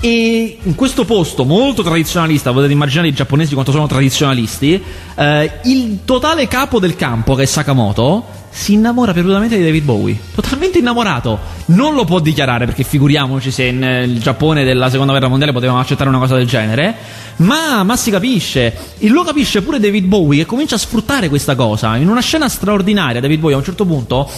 e 0.00 0.58
in 0.62 0.74
questo 0.74 1.04
posto 1.04 1.44
molto 1.44 1.82
tradizionalista, 1.82 2.52
potete 2.52 2.72
immaginare 2.72 3.08
i 3.08 3.12
giapponesi 3.12 3.54
quanto 3.54 3.72
sono 3.72 3.86
tradizionalisti, 3.86 4.80
eh, 5.16 5.52
il 5.64 6.00
totale 6.04 6.46
capo 6.46 6.78
del 6.78 6.94
campo, 6.94 7.34
che 7.34 7.42
è 7.42 7.46
Sakamoto, 7.46 8.24
si 8.50 8.74
innamora 8.74 9.12
perdutamente 9.12 9.56
di 9.56 9.62
David 9.62 9.84
Bowie. 9.84 10.18
Totalmente 10.34 10.78
innamorato. 10.78 11.38
Non 11.66 11.94
lo 11.94 12.04
può 12.04 12.18
dichiarare 12.18 12.64
perché 12.64 12.82
figuriamoci 12.82 13.50
se 13.50 13.70
nel 13.70 14.20
Giappone 14.20 14.64
della 14.64 14.90
seconda 14.90 15.12
guerra 15.12 15.28
mondiale 15.28 15.52
potevano 15.52 15.80
accettare 15.80 16.08
una 16.08 16.18
cosa 16.18 16.36
del 16.36 16.46
genere. 16.46 16.94
Ma, 17.36 17.82
ma 17.82 17.96
si 17.96 18.10
capisce. 18.10 18.74
E 18.98 19.08
lo 19.08 19.22
capisce 19.22 19.62
pure 19.62 19.78
David 19.78 20.06
Bowie 20.06 20.40
che 20.40 20.46
comincia 20.46 20.76
a 20.76 20.78
sfruttare 20.78 21.28
questa 21.28 21.54
cosa. 21.54 21.96
In 21.96 22.08
una 22.08 22.20
scena 22.20 22.48
straordinaria, 22.48 23.20
David 23.20 23.40
Bowie 23.40 23.54
a 23.54 23.58
un 23.58 23.64
certo 23.64 23.84
punto 23.84 24.28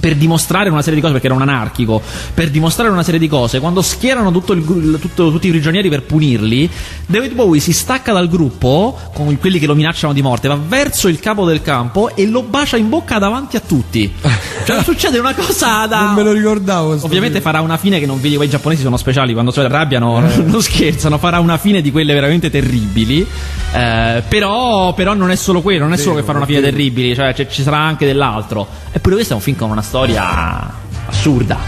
per 0.00 0.16
dimostrare 0.16 0.70
una 0.70 0.80
serie 0.80 0.94
di 0.96 1.00
cose, 1.00 1.12
perché 1.12 1.26
era 1.28 1.36
un 1.36 1.42
anarchico, 1.42 2.00
per 2.34 2.50
dimostrare 2.50 2.90
una 2.90 3.02
serie 3.02 3.20
di 3.20 3.28
cose, 3.28 3.60
quando 3.60 3.82
schierano 3.82 4.32
tutto 4.32 4.52
il 4.54 4.98
tutto- 5.00 5.30
tutti 5.30 5.46
i 5.46 5.50
prigionieri 5.50 5.88
per 5.88 6.02
punirli, 6.02 6.68
David 7.06 7.34
Bowie 7.34 7.60
si 7.60 7.72
stacca 7.72 8.12
dal 8.12 8.28
gruppo, 8.28 8.98
con 9.14 9.36
quelli 9.38 9.58
che 9.58 9.66
lo 9.66 9.74
minacciano 9.74 10.12
di 10.12 10.22
morte, 10.22 10.48
va 10.48 10.58
verso 10.66 11.08
il 11.08 11.20
capo 11.20 11.44
del 11.44 11.60
campo 11.62 12.14
e 12.16 12.26
lo 12.26 12.42
bacia 12.42 12.76
in 12.76 12.88
bocca 12.88 13.18
davanti 13.18 13.56
a 13.56 13.60
tutti. 13.60 14.12
Cioè 14.64 14.82
succede 14.84 15.18
una 15.18 15.34
cosa 15.34 15.86
da... 15.86 16.00
Non 16.06 16.14
me 16.14 16.22
lo 16.22 16.32
ricordavo. 16.32 16.92
Ovviamente 17.02 17.40
film. 17.40 17.42
farà 17.42 17.60
una 17.60 17.76
fine 17.76 17.98
che 18.00 18.06
non 18.06 18.20
vedi, 18.20 18.42
i 18.42 18.48
giapponesi 18.48 18.82
sono 18.82 18.96
speciali, 18.96 19.32
quando 19.34 19.50
si 19.50 19.60
arrabbiano 19.60 20.20
non 20.44 20.62
scherzano, 20.62 21.18
farà 21.18 21.38
una 21.40 21.58
fine 21.58 21.82
di 21.82 21.90
quelle 21.90 22.14
veramente 22.14 22.48
terribili. 22.50 23.26
Eh, 23.72 24.22
però, 24.26 24.94
però 24.94 25.14
non 25.14 25.30
è 25.30 25.36
solo 25.36 25.60
quello, 25.60 25.84
non 25.84 25.92
è 25.92 25.96
solo 25.96 26.16
che 26.16 26.22
farà 26.22 26.38
una 26.38 26.46
fine 26.46 26.60
terribile, 26.60 27.14
cioè 27.14 27.34
c'è- 27.34 27.46
ci 27.48 27.62
sarà 27.62 27.78
anche 27.78 28.06
dell'altro. 28.06 28.66
Eppure 28.92 29.14
questo 29.16 29.34
è 29.34 29.36
un 29.36 29.42
film 29.42 29.56
con 29.56 29.70
una 29.70 29.82
storia 29.94 30.70
assurda. 31.06 31.58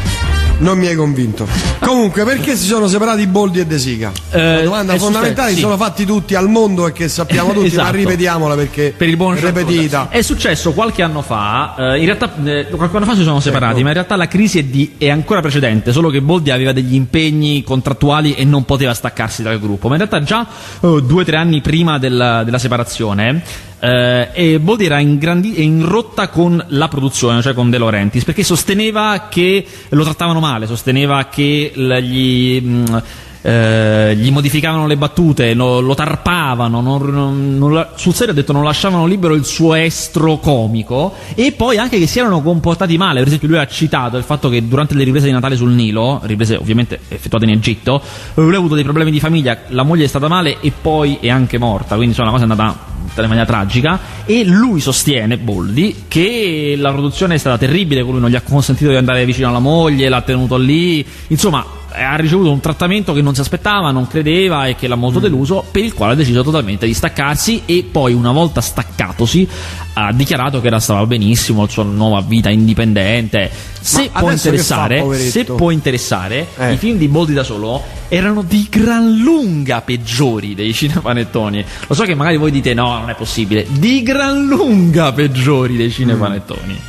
Non 0.59 0.79
mi 0.79 0.87
hai 0.87 0.95
convinto. 0.95 1.45
Comunque, 1.81 2.23
perché 2.23 2.55
si 2.55 2.67
sono 2.67 2.87
separati 2.87 3.27
Boldi 3.27 3.59
e 3.59 3.67
De 3.67 3.81
Sica? 3.81 4.13
Eh, 4.31 4.55
La 4.59 4.63
domanda 4.63 4.97
fondamentale, 4.97 5.55
sì. 5.55 5.59
sono 5.59 5.77
fatti 5.77 6.05
tutti 6.07 6.37
al 6.37 6.49
mondo 6.49 6.87
e 6.87 6.93
che 6.93 7.09
sappiamo 7.09 7.49
tutti, 7.53 7.67
ma 7.75 7.83
Esatto. 7.83 7.97
ripetiamola 7.97 8.55
perché 8.55 8.95
per 8.97 9.09
il 9.09 9.17
buon 9.17 9.35
ripetita. 9.41 10.07
È 10.09 10.23
successo 10.23 10.71
qualche 10.73 11.03
anno 11.03 11.21
fa, 11.21 11.75
eh, 11.77 11.99
in 11.99 12.05
realtà 12.05 12.33
eh, 12.45 12.69
qualche 12.71 12.97
anno 12.97 13.07
fa 13.07 13.17
si 13.17 13.25
sono 13.25 13.41
separati, 13.41 13.73
Ecco. 13.73 13.83
ma 13.83 13.89
in 13.89 13.95
realtà 13.95 14.15
la 14.15 14.29
crisi 14.29 14.61
è, 14.61 14.63
di- 14.63 14.93
è 14.99 15.11
ancora 15.11 15.41
precedente, 15.41 15.91
solo 15.91 16.09
che 16.09 16.21
Boldi 16.23 16.53
aveva 16.53 16.71
degli 16.71 16.95
impegni 16.95 17.65
contrattuali 17.65 18.35
e 18.35 18.45
non 18.45 18.65
poteva 18.65 18.95
staccarsi 18.95 19.43
dal 19.43 19.59
gruppo, 19.59 19.89
ma 19.89 19.97
in 19.97 20.07
realtà 20.07 20.23
già 20.23 20.47
eh, 20.81 21.03
due 21.03 21.23
o 21.23 21.25
tre 21.25 21.39
anni 21.39 21.61
prima 21.61 21.99
della, 21.99 22.45
della 22.45 22.59
separazione 22.59 23.43
eh, 23.85 24.29
e 24.33 24.61
Boldi 24.61 24.85
era 24.85 25.01
in, 25.01 25.19
grandi- 25.19 25.65
in 25.65 25.85
rotta 25.85 26.29
con 26.29 26.65
la 26.69 26.87
produzione, 26.87 27.43
cioè 27.43 27.53
con 27.53 27.69
De 27.69 27.79
Laurentiis, 27.79 28.23
perché 28.23 28.45
sosteneva 28.45 29.27
che 29.29 29.67
lo 29.89 30.05
trattavano 30.05 30.39
male, 30.39 30.69
sosteneva 30.69 31.25
che 31.25 31.73
gli... 31.75 32.61
mh, 32.61 33.03
eh, 33.43 34.15
gli 34.17 34.31
modificavano 34.31 34.87
le 34.87 34.97
battute, 34.97 35.53
lo, 35.55 35.81
lo 35.81 35.95
tarpavano, 35.95 36.81
non- 36.81 37.11
non- 37.11 37.59
non 37.59 37.87
sul 37.97 38.15
serio 38.15 38.33
ha 38.33 38.37
detto 38.37 38.53
non 38.53 38.65
lasciavano 38.65 39.07
libero 39.07 39.35
il 39.35 39.45
suo 39.45 39.75
estro 39.75 40.39
comico 40.39 41.15
e 41.35 41.53
poi 41.53 41.77
anche 41.77 41.99
che 41.99 42.07
si 42.07 42.19
erano 42.19 42.41
comportati 42.41 42.97
male, 42.97 43.19
per 43.19 43.27
esempio 43.27 43.49
lui 43.49 43.59
ha 43.59 43.67
citato 43.67 44.17
il 44.17 44.25
fatto 44.25 44.49
che 44.49 44.67
durante 44.67 44.95
le 44.95 45.05
riprese 45.05 45.27
di 45.27 45.33
Natale 45.33 45.57
sul 45.57 45.71
Nilo, 45.71 46.21
riprese 46.25 46.57
ovviamente 46.57 47.01
effettuate 47.09 47.45
in 47.45 47.51
Egitto, 47.51 48.01
lui 48.35 48.55
ha 48.55 48.59
avuto 48.59 48.75
dei 48.75 48.85
problemi 48.85 49.11
di 49.11 49.21
famiglia, 49.21 49.59
la 49.69 49.83
moglie 49.83 50.05
è 50.05 50.09
stata 50.09 50.29
male 50.29 50.59
e 50.61 50.73
poi 50.81 51.19
è 51.21 51.29
anche 51.29 51.59
morta, 51.59 51.97
quindi 51.97 52.15
insomma 52.17 52.31
la 52.31 52.33
cosa 52.33 52.47
è 52.47 52.51
andata 52.51 52.91
in 53.15 53.29
maniera 53.29 53.45
tragica 53.45 53.99
e 54.25 54.45
lui 54.45 54.81
sostiene, 54.81 55.37
Boldi, 55.37 56.05
che 56.09 56.75
la 56.79 56.93
produzione 56.93 57.35
è 57.35 57.39
stata 57.39 57.59
terribile, 57.59 58.03
lui 58.03 58.21
non 58.21 58.31
gli 58.31 58.37
ha 58.37 58.41
consentito 58.41 58.91
di 58.91 58.97
andare 58.97 59.25
vicino 59.25 59.49
alla 59.49 59.59
moglie, 59.59 60.09
l'ha 60.09 60.23
tenuto 60.23 60.57
lì, 60.57 61.05
insomma 61.29 61.65
ha 61.95 62.17
ricevuto 62.17 62.51
un 62.51 62.61
trattamento 62.61 63.13
che 63.13 63.23
non 63.23 63.35
si 63.35 63.41
aspettava, 63.41 63.91
non 63.91 64.07
credeva 64.07 64.67
e 64.67 64.75
che 64.75 64.89
l'ha 64.89 64.95
molto 64.95 65.19
deluso, 65.19 65.65
per 65.71 65.85
il 65.85 65.95
quale 65.95 66.13
ha 66.13 66.17
deciso 66.17 66.43
totalmente 66.43 66.87
di 66.87 66.95
staccarsi 66.95 67.63
e 67.67 67.87
poi 67.91 68.13
una 68.13 68.33
volta 68.33 68.61
staccatosi 68.61 69.49
ha 69.95 70.13
dichiarato 70.13 70.61
che 70.61 70.69
era 70.69 70.81
stava 70.81 71.05
benissimo, 71.07 71.63
la 71.63 71.69
sua 71.69 71.85
nuova 71.85 72.21
vita 72.21 72.49
indipendente. 72.51 73.51
Se 73.81 74.11
può 74.11 74.31
interessare, 74.31 75.03
fa, 75.03 75.15
se 75.15 75.45
può 75.45 75.71
interessare, 75.71 76.49
Eh. 76.57 76.73
i 76.73 76.77
film 76.77 76.97
di 76.99 77.09
Boldi 77.09 77.35
da 77.35 77.43
solo 77.43 77.83
erano 78.09 78.43
di 78.43 78.67
gran 78.71 79.17
lunga 79.17 79.81
peggiori 79.83 80.55
dei 80.55 80.73
cinepanettoni. 80.73 81.65
Lo 81.87 81.95
so 81.95 82.05
che 82.05 82.15
magari 82.15 82.37
voi 82.37 82.51
dite 82.51 82.75
no, 82.75 82.99
non 82.99 83.11
è 83.11 83.15
possibile. 83.15 83.67
Di 83.69 84.03
gran 84.03 84.47
lunga 84.47 85.13
peggiori 85.13 85.77
dei 85.77 85.91
cinepanettoni. 85.91 86.81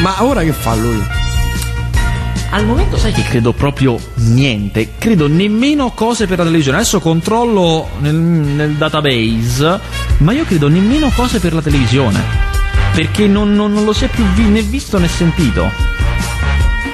Ma 0.00 0.22
ora 0.22 0.42
che 0.42 0.52
fa 0.52 0.74
lui? 0.74 1.27
Al 2.50 2.64
momento 2.64 2.96
sai 2.96 3.12
che 3.12 3.22
credo 3.24 3.52
proprio 3.52 3.98
niente, 4.14 4.92
credo 4.98 5.28
nemmeno 5.28 5.90
cose 5.90 6.26
per 6.26 6.38
la 6.38 6.44
televisione. 6.44 6.78
Adesso 6.78 6.98
controllo 6.98 7.88
nel, 8.00 8.14
nel 8.14 8.72
database, 8.72 9.78
ma 10.18 10.32
io 10.32 10.44
credo 10.44 10.68
nemmeno 10.68 11.10
cose 11.14 11.40
per 11.40 11.52
la 11.52 11.60
televisione. 11.60 12.46
Perché 12.94 13.26
non, 13.26 13.54
non- 13.54 13.72
non 13.72 13.84
lo 13.84 13.92
si 13.92 14.06
è 14.06 14.08
più 14.08 14.24
vi- 14.34 14.48
né 14.48 14.62
visto 14.62 14.98
né 14.98 15.08
sentito. 15.08 15.70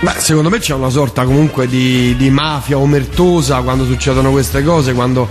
Beh, 0.01 0.15
secondo 0.19 0.51
me 0.51 0.59
c'è 0.59 0.75
una 0.75 0.91
sorta 0.91 1.25
comunque 1.25 1.69
di, 1.69 2.15
di 2.17 2.31
mafia 2.31 2.77
omertosa 2.77 3.63
quando 3.63 3.85
succedono 3.87 4.33
queste 4.33 4.63
cose, 4.65 4.93
quando 4.93 5.29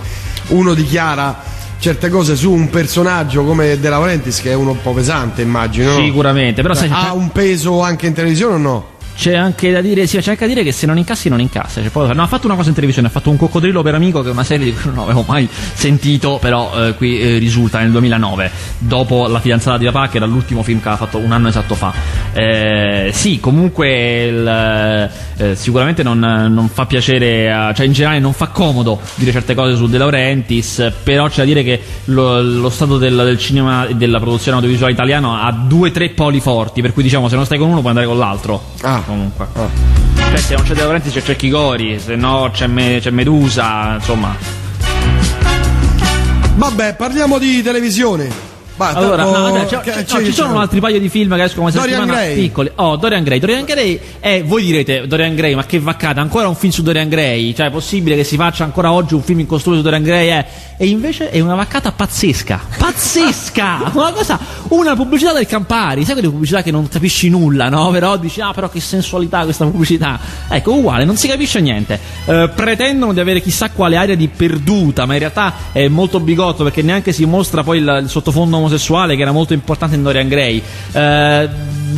uno 0.48 0.72
dichiara 0.74 1.52
certe 1.78 2.08
cose 2.08 2.34
su 2.34 2.50
un 2.50 2.70
personaggio 2.70 3.44
come 3.44 3.78
De 3.78 3.88
Laurentiis, 3.90 4.40
che 4.40 4.50
è 4.50 4.54
uno 4.54 4.70
un 4.70 4.80
po' 4.80 4.92
pesante, 4.94 5.42
immagino. 5.42 5.92
no? 5.98 6.02
Sicuramente, 6.02 6.62
però 6.62 6.72
sai, 6.72 6.88
ha 6.90 7.12
un 7.12 7.30
peso 7.30 7.82
anche 7.82 8.06
in 8.06 8.14
televisione 8.14 8.54
o 8.54 8.58
no? 8.58 8.86
C'è 9.16 9.34
anche 9.36 9.70
da 9.70 9.80
dire, 9.80 10.06
sì, 10.06 10.18
c'è 10.18 10.30
anche 10.30 10.46
da 10.46 10.52
dire 10.52 10.64
che 10.64 10.72
se 10.72 10.86
non 10.86 10.98
incassi 10.98 11.28
non 11.28 11.40
incassa. 11.40 11.80
Cioè, 11.80 11.90
poi- 11.90 12.14
no, 12.14 12.22
ha 12.22 12.26
fatto 12.26 12.46
una 12.46 12.56
cosa 12.56 12.68
in 12.68 12.74
televisione, 12.74 13.08
ha 13.08 13.10
fatto 13.10 13.30
un 13.30 13.36
coccodrillo 13.36 13.82
per 13.82 13.94
amico, 13.94 14.22
che 14.22 14.28
è 14.28 14.32
una 14.32 14.44
serie 14.44 14.66
di 14.66 14.72
cui 14.74 14.90
non 14.92 15.04
avevo 15.04 15.24
mai 15.26 15.48
sentito, 15.50 16.38
però 16.40 16.72
eh, 16.88 16.94
qui 16.94 17.20
eh, 17.20 17.38
risulta 17.38 17.78
nel 17.78 17.90
2009, 17.90 18.50
dopo 18.78 19.26
La 19.28 19.40
fidanzata 19.40 19.78
di 19.78 19.84
papà, 19.86 20.08
che 20.08 20.16
era 20.16 20.26
l'ultimo 20.26 20.62
film 20.62 20.80
che 20.80 20.88
aveva 20.88 21.04
fatto 21.06 21.18
un 21.18 21.30
anno 21.32 21.48
esatto 21.48 21.74
fa. 21.74 21.92
Eh, 22.32 23.10
sì, 23.14 23.38
comunque 23.40 24.24
il, 24.24 25.10
eh, 25.36 25.54
sicuramente 25.54 26.02
non, 26.02 26.18
non 26.18 26.68
fa 26.68 26.86
piacere, 26.86 27.52
a- 27.52 27.72
cioè 27.72 27.86
in 27.86 27.92
generale 27.92 28.18
non 28.18 28.32
fa 28.32 28.48
comodo 28.48 29.00
dire 29.14 29.30
certe 29.32 29.54
cose 29.54 29.76
su 29.76 29.86
De 29.86 29.98
Laurentiis, 29.98 30.92
però 31.02 31.28
c'è 31.28 31.38
da 31.38 31.44
dire 31.44 31.62
che 31.62 31.80
lo, 32.06 32.42
lo 32.42 32.68
stato 32.68 32.98
del, 32.98 33.14
del 33.16 33.38
cinema 33.38 33.86
e 33.86 33.94
della 33.94 34.18
produzione 34.18 34.56
audiovisuale 34.56 34.92
italiano 34.92 35.36
ha 35.40 35.50
due 35.52 35.90
tre 35.92 36.10
poli 36.10 36.40
forti, 36.40 36.82
per 36.82 36.92
cui 36.92 37.02
diciamo 37.02 37.28
se 37.28 37.36
non 37.36 37.44
stai 37.44 37.58
con 37.58 37.68
uno 37.68 37.78
puoi 37.78 37.90
andare 37.90 38.06
con 38.06 38.18
l'altro. 38.18 38.62
Ah. 38.82 39.02
Comunque. 39.06 39.46
Ah. 39.54 39.68
Cioè, 40.30 40.36
se 40.38 40.54
non 40.54 40.64
c'è 40.64 40.74
De 40.74 40.80
Laurentiis 40.82 41.12
c'è 41.14 41.22
Cecchi 41.22 41.50
Gori, 41.50 41.98
se 42.00 42.16
no 42.16 42.50
c'è, 42.52 42.66
Me- 42.66 42.98
c'è 43.00 43.10
Medusa, 43.10 43.94
insomma. 43.94 44.34
Vabbè, 46.56 46.94
parliamo 46.94 47.38
di 47.38 47.62
televisione. 47.62 48.52
Va, 48.76 48.88
Allora, 48.90 49.22
tanto- 49.22 49.38
no, 49.38 49.52
vabbè, 49.52 49.66
c'è- 49.66 49.80
che- 49.80 49.90
c'è- 49.92 50.04
c'è- 50.04 50.18
no, 50.20 50.24
ci 50.26 50.32
sono 50.32 50.58
altri 50.58 50.80
paio 50.80 50.98
di 50.98 51.08
film 51.08 51.34
che 51.36 51.42
escono 51.44 51.62
questa 51.62 51.80
Dorian 51.80 52.00
settimana 52.00 52.22
Gray. 52.24 52.34
piccoli. 52.40 52.70
Oh, 52.76 52.96
Dorian 52.96 53.22
Gray. 53.22 53.38
Dorian 53.38 53.64
Gray 53.64 54.00
è, 54.18 54.42
voi 54.44 54.64
direte, 54.64 55.06
Dorian 55.06 55.34
Gray, 55.36 55.54
ma 55.54 55.64
che 55.64 55.78
vaccata, 55.78 56.20
ancora 56.20 56.48
un 56.48 56.56
film 56.56 56.72
su 56.72 56.82
Dorian 56.82 57.08
Gray? 57.08 57.54
Cioè, 57.54 57.66
è 57.66 57.70
possibile 57.70 58.16
che 58.16 58.24
si 58.24 58.36
faccia 58.36 58.64
ancora 58.64 58.90
oggi 58.92 59.14
un 59.14 59.22
film 59.22 59.40
in 59.40 59.46
costume 59.46 59.76
su 59.76 59.82
Dorian 59.82 60.02
Gray? 60.02 60.28
Eh? 60.30 60.44
E 60.76 60.86
invece 60.88 61.30
è 61.30 61.38
una 61.40 61.54
vaccata 61.54 61.92
pazzesca. 61.92 62.60
Pazzesca! 62.76 63.90
una 63.94 64.10
cosa, 64.12 64.38
una 64.68 64.96
pubblicità 64.96 65.32
del 65.32 65.46
Campari, 65.46 66.04
sai 66.04 66.14
quelle 66.14 66.28
pubblicità 66.30 66.62
che 66.62 66.70
non 66.70 66.88
capisci 66.88 67.28
nulla, 67.28 67.68
no? 67.68 67.90
Però 67.90 68.16
dici, 68.16 68.40
ah, 68.40 68.52
però 68.52 68.68
che 68.68 68.80
sensualità 68.80 69.44
questa 69.44 69.64
pubblicità. 69.64 70.18
Ecco, 70.48 70.72
uguale, 70.74 71.04
non 71.04 71.16
si 71.16 71.28
capisce 71.28 71.60
niente. 71.60 71.98
Eh, 72.24 72.50
pretendono 72.54 73.12
di 73.12 73.20
avere 73.20 73.40
chissà 73.40 73.70
quale 73.70 73.96
aria 73.96 74.16
di 74.16 74.26
perduta, 74.28 75.06
ma 75.06 75.12
in 75.12 75.18
realtà 75.20 75.52
è 75.72 75.86
molto 75.88 76.18
bigotto 76.20 76.64
perché 76.64 76.82
neanche 76.82 77.12
si 77.12 77.24
mostra 77.24 77.62
poi 77.62 77.78
il, 77.78 78.00
il 78.02 78.08
sottofondo 78.08 78.56
omosessuale 78.64 79.16
che 79.16 79.22
era 79.22 79.32
molto 79.32 79.52
importante 79.52 79.94
in 79.94 80.02
Dorian 80.02 80.28
Gray. 80.28 80.62
Eh, 80.92 81.48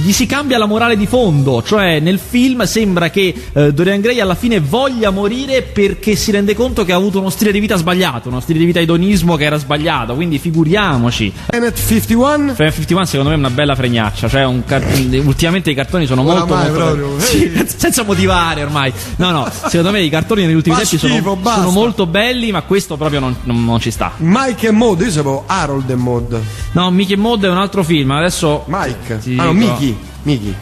gli 0.03 0.13
si 0.13 0.27
cambia 0.27 0.59
la 0.59 0.67
morale 0.67 0.97
di 0.97 1.07
fondo, 1.07 1.63
cioè 1.63 2.01
nel 2.01 2.19
film 2.19 2.65
sembra 2.65 3.11
che 3.11 3.35
eh, 3.53 3.73
Dorian 3.73 4.01
Gray 4.01 4.21
alla 4.21 4.35
fine 4.35 4.61
voglia 4.61 5.11
morire 5.11 5.63
perché 5.63 6.17
si 6.17 6.31
rende 6.31 6.55
conto 6.55 6.85
che 6.85 6.93
ha 6.93 6.97
avuto 6.97 7.19
uno 7.19 7.31
stile 7.31 7.53
di 7.53 7.61
vita 7.61 7.77
sbagliato, 7.77 8.29
uno 8.29 8.41
stile 8.41 8.59
di 8.59 8.65
vita 8.65 8.81
edonismo 8.81 9.37
che 9.37 9.45
era 9.45 9.57
sbagliato, 9.57 10.15
quindi 10.15 10.39
figuriamoci. 10.39 11.33
Planet 11.47 11.77
51? 11.77 12.53
Planet 12.55 12.75
51 12.75 13.05
secondo 13.07 13.31
me 13.31 13.37
è 13.37 13.39
una 13.39 13.51
bella 13.51 13.75
fregnaccia, 13.75 14.29
cioè 14.29 14.49
car- 14.67 14.85
ultimamente 15.25 15.71
i 15.71 15.75
cartoni 15.75 16.07
sono 16.07 16.23
molto, 16.23 16.43
Oramai 16.53 16.71
molto 16.71 16.85
proprio, 16.85 17.19
Sì, 17.27 17.65
senza 17.77 18.03
motivare 18.05 18.63
ormai. 18.63 18.93
No, 19.17 19.31
no, 19.31 19.49
secondo 19.69 19.91
me 19.91 20.03
i 20.03 20.09
cartoni 20.09 20.45
negli 20.45 20.55
ultimi 20.55 20.77
tempi 20.77 20.99
sono, 20.99 21.39
sono 21.43 21.71
molto 21.71 22.07
belli, 22.07 22.51
ma 22.53 22.63
questo 22.63 22.97
proprio 22.97 23.21
non, 23.21 23.37
non- 23.45 23.65
non 23.65 23.81
ci 23.81 23.91
sta. 23.91 24.13
Mike 24.19 24.69
e 24.69 24.71
Maud, 24.71 25.01
io 25.01 25.11
sapevo 25.11 25.45
Harold 25.47 25.89
e 25.91 25.95
Maud. 25.95 26.41
No, 26.73 26.91
Mickey 26.91 27.15
e 27.15 27.19
Maud 27.19 27.45
è 27.45 27.49
un 27.49 27.57
altro 27.59 27.83
film, 27.83 28.11
adesso 28.11 28.65
Mike? 28.67 29.21
Ah 29.37 29.45
no, 29.45 29.53
dico. 29.55 29.86
Mickey. 29.87 29.97
Mickey. 30.23 30.55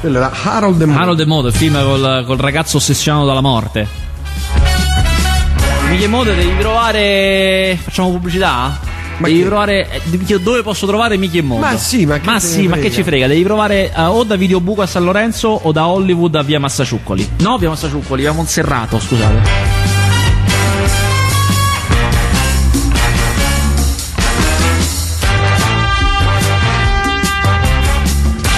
Quello 0.00 0.18
era 0.18 0.30
Harold 0.44 0.80
e 0.80 0.84
Maud. 0.86 1.00
Harold 1.00 1.20
e 1.20 1.24
Maud, 1.26 1.46
il 1.46 1.52
film 1.54 1.82
col, 1.82 2.24
col 2.26 2.36
ragazzo 2.38 2.76
ossessionato 2.76 3.26
dalla 3.26 3.40
morte. 3.40 3.86
Mickey 5.88 6.04
e 6.04 6.08
Maud 6.08 6.34
devi 6.34 6.58
trovare. 6.58 7.78
Facciamo 7.82 8.10
pubblicità? 8.10 8.92
Ma 9.18 9.28
devi 9.28 9.40
che? 9.40 9.46
trovare. 9.46 10.02
eh, 10.02 10.40
dove 10.40 10.62
posso 10.62 10.86
trovare 10.86 11.16
Mickey 11.16 11.38
e 11.38 11.42
Maud? 11.42 11.60
Ma 11.60 11.76
sì, 11.76 12.04
ma 12.04 12.18
che 12.18 12.30
ne 12.30 12.40
sì, 12.40 12.66
ma 12.66 12.76
che 12.76 12.90
ci 12.90 13.02
frega? 13.02 13.26
Devi 13.26 13.42
provare 13.42 13.92
eh, 13.94 14.02
o 14.02 14.24
da 14.24 14.36
Videobuco 14.36 14.82
a 14.82 14.86
San 14.86 15.04
Lorenzo 15.04 15.48
o 15.48 15.72
da 15.72 15.86
Hollywood 15.86 16.34
a 16.34 16.42
via 16.42 16.58
Massaciuccoli. 16.60 17.30
No, 17.38 17.56
via 17.58 17.68
Massaciuccoli, 17.68 18.22
via 18.22 18.32
Monserrato, 18.32 18.98
scusate. 18.98 19.83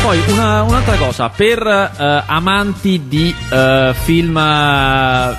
Poi 0.06 0.22
una- 0.28 0.62
un'altra 0.62 0.94
cosa, 0.94 1.30
per 1.30 1.66
eh, 1.66 2.22
amanti 2.26 3.08
di 3.08 3.34
eh, 3.50 3.92
film 4.04 4.36
eh, 4.36 5.36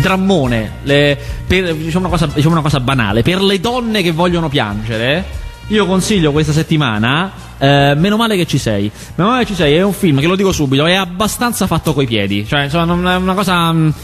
drammone, 0.00 0.72
le- 0.82 1.16
per- 1.46 1.72
diciamo, 1.76 2.08
una 2.08 2.16
cosa, 2.16 2.26
diciamo 2.34 2.54
una 2.54 2.62
cosa 2.62 2.80
banale, 2.80 3.22
per 3.22 3.40
le 3.40 3.60
donne 3.60 4.02
che 4.02 4.10
vogliono 4.10 4.48
piangere, 4.48 5.24
io 5.68 5.86
consiglio 5.86 6.32
questa 6.32 6.52
settimana 6.52 7.30
eh, 7.58 7.94
Meno 7.96 8.16
male 8.16 8.34
che 8.36 8.46
ci 8.46 8.58
sei. 8.58 8.90
Meno 9.14 9.30
male 9.30 9.44
che 9.44 9.50
ci 9.50 9.54
sei 9.54 9.74
è 9.76 9.82
un 9.82 9.92
film 9.92 10.18
che 10.18 10.26
lo 10.26 10.34
dico 10.34 10.50
subito, 10.50 10.86
è 10.86 10.94
abbastanza 10.94 11.68
fatto 11.68 11.94
coi 11.94 12.06
piedi, 12.06 12.44
cioè 12.48 12.64
insomma 12.64 13.12
è 13.12 13.16
una 13.16 13.34
cosa 13.34 13.70
mh, 13.70 13.94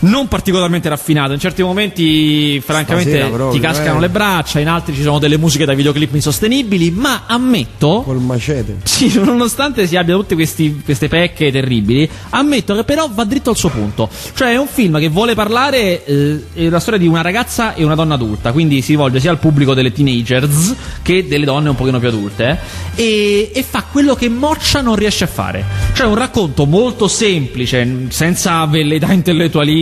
non 0.00 0.28
particolarmente 0.28 0.88
raffinata, 0.88 1.32
in 1.32 1.38
certi 1.40 1.62
momenti 1.62 2.60
francamente 2.60 3.10
Stasera 3.10 3.28
proprio, 3.28 3.50
ti 3.50 3.60
cascano 3.60 3.98
eh. 3.98 4.00
le 4.00 4.08
braccia, 4.08 4.60
in 4.60 4.68
altri 4.68 4.94
ci 4.94 5.02
sono 5.02 5.18
delle 5.18 5.36
musiche 5.36 5.64
da 5.64 5.74
videoclip 5.74 6.14
insostenibili, 6.14 6.90
ma 6.90 7.22
ammetto 7.26 8.02
Col 8.04 8.20
macete. 8.20 8.76
sì, 8.84 9.12
nonostante 9.22 9.86
si 9.86 9.96
abbia 9.96 10.14
tutte 10.14 10.34
questi- 10.34 10.82
queste 10.84 11.08
pecche 11.08 11.50
terribili, 11.50 12.08
ammetto 12.30 12.74
che 12.74 12.84
però 12.84 13.08
va 13.12 13.24
dritto 13.24 13.50
al 13.50 13.56
suo 13.56 13.70
punto. 13.70 14.08
Cioè 14.34 14.52
è 14.52 14.56
un 14.56 14.66
film 14.66 14.98
che 14.98 15.08
vuole 15.08 15.34
parlare, 15.34 16.04
eh, 16.04 16.44
è 16.54 16.68
la 16.68 16.80
storia 16.80 16.98
di 16.98 17.06
una 17.06 17.22
ragazza 17.22 17.74
e 17.74 17.84
una 17.84 17.94
donna 17.94 18.14
adulta, 18.14 18.52
quindi 18.52 18.82
si 18.82 18.92
rivolge 18.92 19.20
sia 19.20 19.30
al 19.30 19.38
pubblico 19.38 19.74
delle 19.74 19.92
teenagers 19.92 20.74
che 21.02 21.26
delle 21.26 21.44
donne 21.44 21.70
un 21.70 21.74
pochino 21.74 21.98
più 21.98 22.08
adulte, 22.08 22.58
e, 22.94 23.50
e 23.52 23.62
fa 23.62 23.84
quello 23.90 24.14
che 24.14 24.28
Moccia 24.28 24.80
non 24.80 24.96
riesce 24.96 25.24
a 25.24 25.28
fare. 25.28 25.64
Cioè 25.92 26.06
un 26.06 26.14
racconto 26.14 26.66
molto 26.66 27.08
semplice, 27.08 28.06
senza 28.08 28.64
velleità 28.66 29.12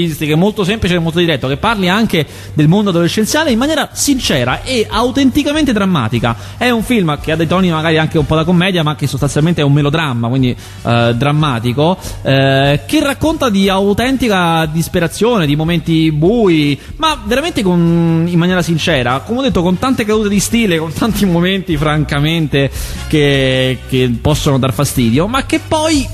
intellettualistiche, 0.05 0.35
molto 0.35 0.65
semplice 0.65 0.95
e 0.95 0.99
molto 0.99 1.19
diretto, 1.19 1.49
che 1.49 1.57
parli 1.57 1.89
anche 1.89 2.27
del 2.55 2.69
mondo 2.69 2.91
adolescenziale 2.91 3.51
in 3.51 3.59
maniera 3.59 3.91
sincera 3.93 4.63
e 4.63 4.87
autenticamente 4.89 5.73
drammatica. 5.73 6.37
È 6.57 6.71
un 6.71 6.83
film 6.83 7.19
che 7.21 7.33
ha 7.33 7.37
dei 7.37 7.47
toni 7.47 7.71
magari 7.71 7.99
anche 7.99 8.19
un 8.19 8.27
po' 8.27 8.37
da 8.37 8.45
commedia, 8.45 8.83
ma 8.83 8.95
che 8.95 9.07
sostanzialmente 9.07 9.61
è 9.61 9.65
un 9.65 9.73
melodramma, 9.73 10.29
quindi 10.29 10.51
eh, 10.51 11.15
drammatico, 11.15 11.99
eh, 12.23 12.81
che 12.87 13.01
racconta 13.01 13.51
di 13.51 13.69
autentica 13.69 14.67
disperazione, 14.67 15.47
di 15.47 15.57
momenti 15.57 16.13
bui, 16.13 16.79
ma 16.97 17.21
veramente 17.25 17.63
con- 17.63 18.27
in 18.29 18.39
maniera 18.39 18.63
sincera. 18.63 19.21
Come 19.21 19.41
ho 19.41 19.43
detto, 19.43 19.63
con 19.63 19.79
tante 19.79 20.05
cadute 20.05 20.29
di 20.29 20.41
stile, 20.41 20.79
con 20.79 20.93
tanti 20.93 21.25
momenti 21.25 21.77
francamente 21.77 22.71
che, 23.09 23.79
che 23.89 24.13
possono 24.21 24.59
dar 24.59 24.73
fastidio, 24.73 25.27
ma 25.27 25.45
che 25.47 25.61
poi 25.67 26.07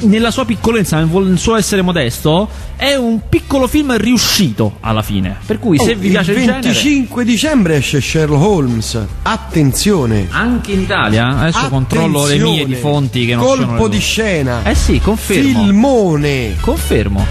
nella 0.00 0.30
sua 0.30 0.44
piccolezza, 0.44 0.98
nel 1.02 1.38
suo 1.38 1.56
essere 1.56 1.82
modesto, 1.82 2.48
è 2.76 2.94
un 2.94 3.20
piccolo 3.28 3.66
film 3.66 3.96
riuscito 3.96 4.76
alla 4.80 5.02
fine. 5.02 5.36
Per 5.44 5.58
cui 5.58 5.78
se 5.78 5.92
Oh, 5.92 5.96
vi 5.96 6.10
piace 6.10 6.32
il, 6.32 6.38
il 6.38 6.44
genere, 6.44 6.62
25 6.62 7.24
dicembre 7.24 7.76
esce 7.76 8.00
Sherlock 8.00 8.42
Holmes. 8.44 8.98
Attenzione. 9.22 10.28
anche 10.30 10.72
in 10.72 10.80
Italia, 10.80 11.26
adesso 11.38 11.68
controllo 11.68 12.26
le 12.26 12.38
mie 12.38 12.64
di 12.66 12.74
fonti 12.74 13.26
che 13.26 13.34
non 13.34 13.44
sono 13.44 13.60
le 13.60 13.66
Colpo 13.66 13.88
di 13.88 13.98
scena. 13.98 14.62
Eh 14.64 14.74
sì, 14.74 15.00
confermo. 15.00 15.62
Filmone. 15.64 16.54
Confermo. 16.60 17.26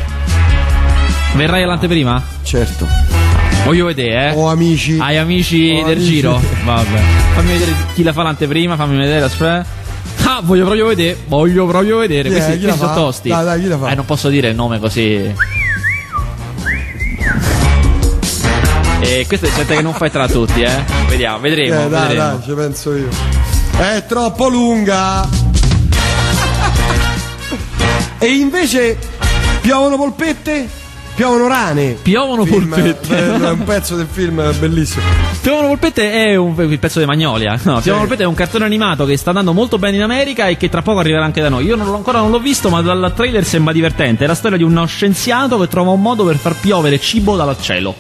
Verrai 1.36 1.64
all'anteprima? 1.64 2.22
Certo. 2.44 2.88
Voglio 3.66 3.86
vedere, 3.86 4.30
eh. 4.32 4.36
Ho 4.36 4.48
amici. 4.48 4.98
Hai 5.00 5.18
amici 5.18 5.78
Ho 5.82 5.86
del 5.86 5.98
amici. 5.98 6.12
giro? 6.14 6.42
Vabbè. 6.66 7.00
Fammi 7.36 7.52
vedere 7.52 7.72
chi 7.94 8.04
la 8.04 8.14
fa 8.14 8.24
l'anteprima, 8.24 8.76
fammi 8.76 8.98
vedere, 8.98 9.26
aspetta. 9.26 9.66
Ah, 10.30 10.42
voglio 10.44 10.66
proprio 10.66 10.88
vedere, 10.88 11.18
voglio 11.28 11.66
proprio 11.66 12.00
vedere. 12.00 12.28
È? 12.28 12.32
questi 12.34 12.60
questi 12.60 12.78
sono 12.78 12.94
tosti. 12.94 13.30
Dai, 13.30 13.46
dai, 13.46 13.62
chi 13.62 13.68
la 13.70 13.78
fa? 13.78 13.90
Eh, 13.90 13.96
non 13.96 14.04
posso 14.06 14.28
dire 14.28 14.50
il 14.50 14.56
nome 14.56 14.78
così. 14.78 15.34
E 19.00 19.26
questo 19.26 19.46
è 19.46 19.52
gente 19.54 19.74
che 19.76 19.82
non 19.82 19.94
fai 19.94 20.12
tra 20.12 20.28
tutti, 20.28 20.62
eh. 20.62 20.84
Vediamo, 21.08 21.40
vedremo, 21.40 21.86
Eh, 21.86 21.90
dai, 21.90 22.08
vedremo. 22.08 22.30
dai, 22.38 22.44
ci 22.44 22.52
penso 22.54 22.96
io. 22.96 23.08
È 23.78 24.04
troppo 24.06 24.50
lunga. 24.50 25.30
e 28.20 28.26
invece 28.28 28.98
piovono 29.62 29.96
polpette? 29.96 30.68
Piovono 31.18 31.48
rane. 31.48 31.98
Piovono 32.00 32.46
Film, 32.46 32.70
polpette. 32.70 33.18
eh, 33.18 33.42
È 33.42 33.50
un 33.50 33.64
pezzo 33.64 33.96
del 33.96 34.06
film 34.08 34.36
bellissimo. 34.60 35.02
Piovono 35.42 35.68
Polpette 35.70 36.12
è 36.12 36.36
un 36.36 36.54
il 36.70 36.78
pezzo 36.78 37.00
di 37.00 37.06
Magnolia. 37.06 37.54
No, 37.54 37.80
Piovono 37.80 37.82
Sì. 37.82 37.90
Polpette 37.90 38.22
è 38.22 38.26
un 38.28 38.36
cartone 38.36 38.66
animato 38.66 39.04
che 39.06 39.18
sta 39.18 39.30
andando 39.30 39.52
molto 39.52 39.80
bene 39.80 39.96
in 39.96 40.04
America 40.04 40.46
e 40.48 40.58
che 40.58 40.70
tra 40.70 40.84
poco 40.84 41.00
arriverà 41.00 41.24
anche 41.26 41.42
da 41.42 41.50
noi. 41.50 41.66
Io 41.66 41.76
non 41.76 41.92
ancora 41.92 42.20
non 42.20 42.30
l'ho 42.30 42.38
visto, 42.38 42.70
ma 42.70 42.82
dal 42.84 43.12
trailer 43.16 43.44
sembra 43.46 43.74
divertente. 43.74 44.26
È 44.26 44.28
la 44.28 44.36
storia 44.36 44.58
di 44.58 44.64
uno 44.64 44.86
scienziato 44.86 45.58
che 45.58 45.68
trova 45.68 45.90
un 45.90 46.02
modo 46.04 46.24
per 46.24 46.36
far 46.36 46.54
piovere 46.60 47.00
cibo 47.00 47.36
dal 47.36 47.56
cielo. 47.60 47.96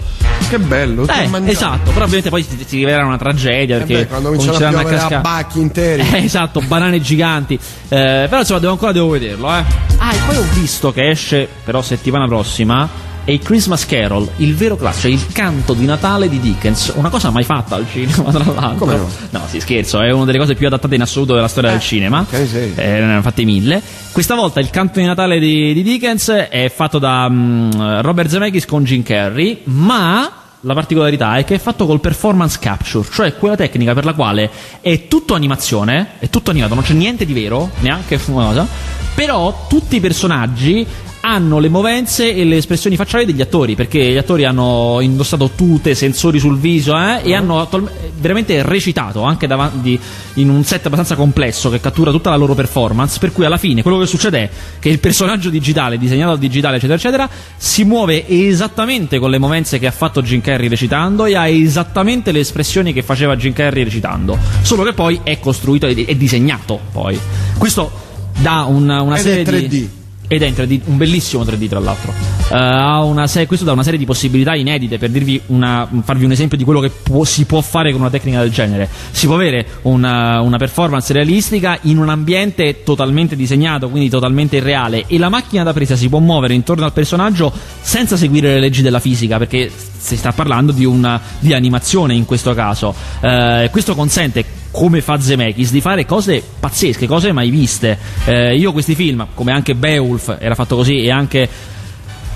Che 0.48 0.60
bello. 0.60 1.08
Eh, 1.08 1.28
esatto, 1.50 1.90
però 1.90 2.04
ovviamente 2.04 2.30
poi 2.30 2.44
si, 2.44 2.56
si 2.68 2.78
rivelerà 2.78 3.04
una 3.04 3.18
tragedia 3.18 3.78
Eh 3.78 3.80
perché 3.80 3.94
beh, 3.96 4.08
quando 4.08 4.30
a 4.30 4.32
cominceranno 4.36 4.78
piovere 4.78 4.96
a 4.96 5.00
cascare. 5.00 5.22
bacchi 5.22 5.60
interi. 5.60 6.04
Eh, 6.14 6.24
esatto, 6.24 6.62
banane 6.62 7.02
giganti. 7.02 7.56
Eh, 7.56 8.28
però 8.30 8.40
insomma, 8.42 8.60
devo 8.60 8.74
ancora 8.74 8.92
devo 8.92 9.10
vederlo, 9.10 9.48
eh. 9.50 9.64
Ah, 9.98 10.14
e 10.14 10.18
poi 10.28 10.38
ho 10.38 10.46
visto 10.54 10.94
che 10.94 11.10
esce 11.10 11.50
però 11.64 11.82
settimana 11.82 12.28
prossima 12.28 12.88
è 13.28 13.32
il 13.32 13.42
Christmas 13.42 13.86
Carol, 13.86 14.26
il 14.38 14.56
vero 14.56 14.78
classico, 14.78 15.10
cioè 15.10 15.12
il 15.12 15.34
canto 15.34 15.74
di 15.74 15.84
Natale 15.84 16.30
di 16.30 16.40
Dickens, 16.40 16.94
una 16.96 17.10
cosa 17.10 17.30
mai 17.30 17.44
fatta 17.44 17.76
al 17.76 17.86
cinema, 17.92 18.32
tra 18.32 18.42
l'altro. 18.54 18.78
Come 18.78 18.96
no? 18.96 19.10
No, 19.32 19.42
sì, 19.50 19.60
scherzo, 19.60 20.00
è 20.00 20.12
una 20.12 20.24
delle 20.24 20.38
cose 20.38 20.56
più 20.56 20.66
adattate 20.66 20.96
in 20.96 21.02
assoluto 21.02 21.34
della 21.34 21.50
storia 21.50 21.72
del 21.72 21.82
cinema. 21.82 22.22
ok, 22.22 22.48
sì. 22.48 22.72
Eh, 22.74 22.86
ne 22.86 23.04
hanno 23.04 23.22
fatte 23.22 23.44
mille. 23.44 23.82
Questa 24.14 24.34
volta 24.34 24.62
il 24.62 24.70
canto 24.70 25.00
di 25.00 25.06
Natale 25.06 25.40
di, 25.40 25.74
di 25.74 25.84
Dickens 25.84 26.30
è 26.30 26.72
fatto 26.74 27.00
da 27.00 27.28
mm, 27.30 28.00
Robert 28.00 28.30
Zemeckis 28.30 28.66
con 28.66 28.86
Jim 28.86 29.04
Carrey, 29.04 29.60
ma 29.66 30.32
la 30.62 30.74
particolarità 30.74 31.36
è 31.36 31.44
che 31.44 31.56
è 31.56 31.60
fatto 31.60 31.86
col 31.86 32.00
performance 32.00 32.60
capture, 32.62 33.06
cioè 33.12 33.36
quella 33.36 33.58
tecnica 33.58 33.94
per 33.94 34.06
la 34.06 34.14
quale 34.14 34.50
è 34.80 35.10
tutto 35.10 35.34
animazione, 35.34 36.12
è 36.20 36.30
tutto 36.30 36.52
animato, 36.52 36.76
non 36.76 36.84
c'è 36.84 36.94
niente 36.94 37.26
di 37.26 37.34
vero, 37.34 37.72
neanche 37.80 38.18
una 38.28 38.46
cosa, 38.46 38.68
però 39.14 39.66
tutti 39.68 39.98
i 39.98 40.00
personaggi 40.00 40.88
hanno 41.28 41.60
le 41.60 41.68
movenze 41.68 42.34
e 42.34 42.46
le 42.46 42.56
espressioni 42.56 42.96
facciali 42.96 43.26
degli 43.26 43.42
attori 43.42 43.76
perché 43.76 44.00
gli 44.00 44.16
attori 44.16 44.46
hanno 44.46 45.00
indossato 45.02 45.52
tute, 45.56 45.94
sensori 45.94 46.40
sul 46.40 46.58
viso 46.58 46.98
eh, 46.98 47.20
e 47.24 47.34
hanno 47.34 47.60
attualme- 47.60 47.92
veramente 48.18 48.64
recitato 48.64 49.24
anche 49.24 49.46
davanti 49.46 50.00
in 50.36 50.50
un 50.50 50.64
set 50.64 50.86
abbastanza 50.86 51.16
complesso 51.16 51.70
che 51.70 51.82
cattura 51.82 52.12
tutta 52.12 52.30
la 52.30 52.38
loro 52.38 52.54
performance 52.54 53.20
per 53.20 53.34
cui 53.34 53.44
alla 53.44 53.58
fine 53.58 53.82
quello 53.82 54.00
che 54.00 54.06
succede 54.06 54.40
è 54.40 54.50
che 54.80 54.88
il 54.88 55.00
personaggio 55.00 55.50
digitale 55.50 55.98
disegnato 55.98 56.32
al 56.32 56.40
digitale 56.40 56.78
eccetera 56.78 56.98
eccetera 56.98 57.30
si 57.58 57.84
muove 57.84 58.26
esattamente 58.26 59.20
con 59.20 59.30
le 59.30 59.38
movenze 59.38 59.80
che 59.80 59.88
ha 59.88 59.92
fatto 59.92 60.22
Jim 60.22 60.40
Carrey 60.40 60.70
recitando 60.70 61.26
e 61.26 61.36
ha 61.36 61.48
esattamente 61.50 62.32
le 62.32 62.40
espressioni 62.40 62.94
che 62.94 63.02
faceva 63.02 63.36
Jim 63.36 63.52
Carrey 63.52 63.84
recitando 63.84 64.38
solo 64.62 64.84
che 64.84 64.94
poi 64.94 65.20
è 65.24 65.40
costruito 65.40 65.88
e 65.88 66.16
disegnato 66.16 66.80
poi 66.94 67.20
questo 67.58 67.92
dà 68.40 68.64
una, 68.64 69.02
una 69.02 69.18
serie 69.18 69.44
3D. 69.44 69.68
di 69.68 69.90
ed 70.28 70.42
è 70.42 70.46
in 70.48 70.54
3D, 70.54 70.82
un 70.86 70.98
bellissimo 70.98 71.44
3D 71.44 71.68
tra 71.70 71.80
l'altro. 71.80 72.12
Eh, 72.50 72.56
ha 72.56 73.02
una 73.04 73.28
se- 73.28 73.46
questo 73.48 73.66
dà 73.66 73.72
una 73.72 73.84
serie 73.84 73.98
di 74.00 74.06
possibilità 74.06 74.56
inedite 74.56 74.98
per 74.98 75.12
una- 75.48 75.88
farvi 76.04 76.26
un 76.26 76.32
esempio 76.32 76.58
di 76.58 76.64
quello 76.64 76.80
che 76.80 76.90
può- 76.90 77.24
si 77.24 77.46
può 77.46 77.62
fare 77.62 77.92
con 77.92 78.02
una 78.02 78.10
tecnica 78.10 78.40
del 78.42 78.52
genere. 78.52 78.90
Si 79.12 79.26
può 79.26 79.36
avere 79.36 79.66
una, 79.84 80.42
una 80.42 80.58
performance 80.58 81.14
realistica 81.14 81.78
in 81.84 81.98
un 81.98 82.10
ambiente 82.10 82.84
totalmente 82.84 83.36
disegnato, 83.36 83.90
quindi 83.90 84.10
totalmente 84.10 84.58
irreale, 84.58 85.06
e 85.08 85.18
la 85.18 85.30
macchina 85.30 85.64
da 85.64 85.74
presa 85.74 85.96
si 85.96 86.10
può 86.10 86.20
muovere 86.20 86.54
intorno 86.54 86.86
al 86.86 86.94
personaggio 86.94 87.52
senza 87.82 88.18
seguire 88.18 88.54
le 88.54 88.60
leggi 88.60 88.82
della 88.82 89.00
fisica, 89.00 89.38
perché 89.38 89.72
si 89.98 90.18
sta 90.18 90.32
parlando 90.32 90.72
di, 90.72 90.86
una, 90.86 91.20
di 91.40 91.54
animazione 91.54 92.14
in 92.14 92.26
questo 92.26 92.54
caso. 92.54 92.94
Eh, 93.22 93.70
questo 93.72 93.96
consente 93.96 94.44
come 94.78 95.02
fa 95.02 95.20
Zemeckis 95.20 95.72
di 95.72 95.82
fare 95.82 96.06
cose 96.06 96.44
pazzesche, 96.60 97.08
cose 97.08 97.32
mai 97.32 97.50
viste. 97.50 97.98
Eh, 98.26 98.56
io 98.56 98.72
questi 98.72 98.94
film, 98.94 99.26
come 99.34 99.52
anche 99.52 99.74
Beowulf 99.74 100.38
era 100.40 100.54
fatto 100.54 100.76
così 100.76 101.02
e 101.02 101.10
anche 101.10 101.50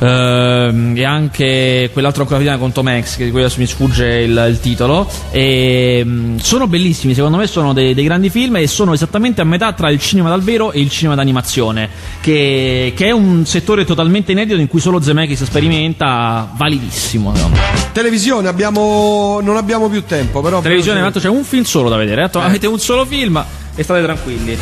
Ehm, 0.01 0.93
e 0.97 1.05
anche 1.05 1.89
quell'altro 1.93 2.25
capitano 2.25 2.57
con 2.57 2.71
Tom 2.71 2.87
Hanks, 2.87 3.17
che 3.17 3.25
di 3.25 3.31
cui 3.31 3.41
adesso 3.41 3.59
mi 3.59 3.67
sfugge 3.67 4.07
il, 4.07 4.45
il 4.49 4.59
titolo. 4.59 5.07
E, 5.29 6.03
mh, 6.03 6.37
sono 6.37 6.67
bellissimi, 6.67 7.13
secondo 7.13 7.37
me 7.37 7.45
sono 7.45 7.71
dei, 7.73 7.93
dei, 7.93 8.03
grandi 8.03 8.29
film 8.29 8.55
e 8.57 8.67
sono 8.67 8.93
esattamente 8.93 9.41
a 9.41 9.43
metà 9.43 9.73
tra 9.73 9.89
il 9.91 9.99
cinema 9.99 10.29
dal 10.29 10.41
vero 10.41 10.71
e 10.71 10.79
il 10.79 10.89
cinema 10.89 11.15
d'animazione, 11.15 11.89
che, 12.19 12.93
che 12.95 13.05
è 13.05 13.11
un 13.11 13.45
settore 13.45 13.85
totalmente 13.85 14.31
inedito 14.31 14.59
in 14.59 14.67
cui 14.67 14.79
solo 14.79 14.99
Zemeckis 14.99 15.43
sperimenta, 15.43 16.49
validissimo. 16.55 17.31
No? 17.35 17.51
Televisione, 17.91 18.47
abbiamo, 18.47 19.39
non 19.41 19.55
abbiamo 19.55 19.87
più 19.87 20.03
tempo, 20.05 20.41
però... 20.41 20.61
Televisione, 20.61 20.99
tanto 20.99 21.19
c'è 21.19 21.29
un 21.29 21.43
film 21.43 21.63
solo 21.63 21.89
da 21.89 21.97
vedere, 21.97 22.23
eh? 22.23 22.39
avete 22.39 22.65
un 22.65 22.79
solo 22.79 23.05
film 23.05 23.43
e 23.75 23.83
state 23.83 24.01
tranquilli. 24.01 24.57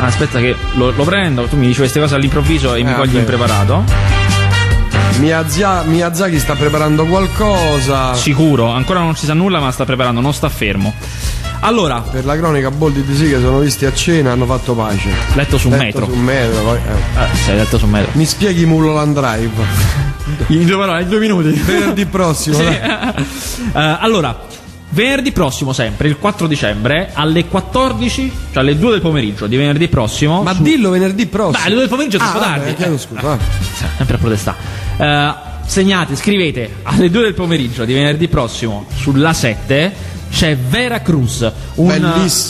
aspetta 0.00 0.40
che 0.40 0.56
lo, 0.74 0.90
lo, 0.90 1.04
prendo, 1.04 1.44
tu 1.44 1.56
mi 1.56 1.66
dici 1.66 1.78
queste 1.78 2.00
cose 2.00 2.16
all'improvviso 2.16 2.74
e 2.74 2.80
eh, 2.80 2.84
mi 2.84 2.94
cogli 2.94 3.16
impreparato. 3.16 4.25
Miyazaki 5.18 6.38
sta 6.38 6.54
preparando 6.54 7.06
qualcosa. 7.06 8.14
Sicuro, 8.14 8.68
ancora 8.68 9.00
non 9.00 9.16
si 9.16 9.26
sa 9.26 9.34
nulla, 9.34 9.60
ma 9.60 9.70
sta 9.70 9.84
preparando, 9.84 10.20
non 10.20 10.32
sta 10.34 10.48
fermo. 10.48 10.92
Allora, 11.60 12.00
per 12.00 12.24
la 12.24 12.36
cronaca 12.36 12.70
Boldi 12.70 13.02
di 13.02 13.16
sì 13.16 13.28
che 13.28 13.40
sono 13.40 13.60
visti 13.60 13.86
a 13.86 13.92
cena 13.92 14.32
hanno 14.32 14.46
fatto 14.46 14.74
pace. 14.74 15.08
Letto 15.34 15.58
su 15.58 15.68
letto 15.68 15.82
metro. 15.82 16.04
Su 16.04 16.14
metro, 16.14 16.62
poi, 16.62 16.76
eh. 16.76 17.22
eh 17.22 17.36
sei 17.36 17.56
letto 17.56 17.78
su 17.78 17.86
metro. 17.86 18.10
Mi 18.14 18.26
spieghi 18.26 18.66
Mulholland 18.66 19.18
Drive. 19.18 19.64
in 20.48 20.66
due 20.66 20.76
parole, 20.76 21.02
in 21.02 21.08
due 21.08 21.18
minuti. 21.18 21.50
Venerdì 21.50 22.04
prossimo. 22.06 22.56
sì. 22.58 22.62
uh, 22.64 23.70
allora, 23.72 24.38
venerdì 24.90 25.32
prossimo 25.32 25.72
sempre, 25.72 26.08
il 26.08 26.18
4 26.18 26.46
dicembre, 26.46 27.10
alle 27.12 27.46
14, 27.46 28.32
cioè 28.52 28.62
alle 28.62 28.78
2 28.78 28.90
del 28.92 29.00
pomeriggio 29.00 29.46
di 29.46 29.56
venerdì 29.56 29.88
prossimo. 29.88 30.42
Ma 30.42 30.54
su... 30.54 30.62
dillo 30.62 30.90
venerdì 30.90 31.26
prossimo. 31.26 31.58
Beh, 31.58 31.64
alle 31.64 31.74
2 31.74 31.80
del 31.80 31.88
pomeriggio 31.88 32.16
è 32.16 32.20
troppo 32.20 32.38
ah, 32.38 32.42
tardi. 32.42 32.74
Chiedo 32.74 32.98
scusa. 32.98 33.32
Ah, 33.32 33.38
sempre 33.96 34.14
a 34.14 34.18
protestare. 34.18 34.56
Uh, 34.96 35.66
segnate, 35.66 36.16
scrivete 36.16 36.76
alle 36.84 37.10
2 37.10 37.22
del 37.22 37.34
pomeriggio 37.34 37.84
di 37.84 37.92
venerdì 37.92 38.28
prossimo 38.28 38.86
sulla 38.94 39.32
7 39.32 40.14
c'è 40.30 40.56
Vera 40.56 41.00
Cruz, 41.00 41.50
un, 41.76 41.90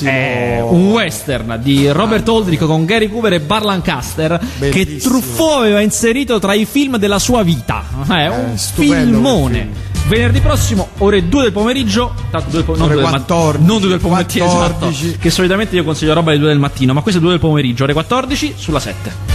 eh, 0.02 0.60
un 0.60 0.90
western 0.90 1.60
di 1.62 1.88
Robert 1.88 2.26
Aldrich 2.28 2.64
con 2.64 2.84
Gary 2.84 3.08
Cooper 3.08 3.34
e 3.34 3.40
Bar 3.40 3.64
Lancaster 3.64 4.40
che 4.58 4.96
Truffaut 4.96 5.58
aveva 5.58 5.80
inserito 5.80 6.40
tra 6.40 6.54
i 6.54 6.64
film 6.64 6.96
della 6.96 7.18
sua 7.18 7.42
vita. 7.42 7.84
È 8.08 8.12
eh, 8.12 8.28
un 8.28 8.56
filmone. 8.56 9.68
Venerdì 10.08 10.40
prossimo, 10.40 10.85
ore 10.98 11.28
2 11.28 11.42
del 11.42 11.52
pomeriggio, 11.52 12.14
tanto 12.30 12.50
2 12.50 12.64
del, 12.64 12.76
non, 12.78 12.88
2 12.88 13.00
14, 13.02 13.64
non 13.64 13.80
2 13.80 13.88
del 13.88 14.00
pomeriggio, 14.00 14.44
esatto, 14.44 14.92
che 15.18 15.30
solitamente 15.30 15.76
io 15.76 15.84
consiglio 15.84 16.14
roba 16.14 16.30
alle 16.30 16.40
2 16.40 16.48
del 16.48 16.58
mattino, 16.58 16.92
ma 16.92 17.00
questo 17.00 17.20
è 17.20 17.22
2 17.22 17.32
del 17.32 17.40
pomeriggio, 17.40 17.84
ore 17.84 17.92
14 17.92 18.54
sulla 18.56 18.80
7. 18.80 19.34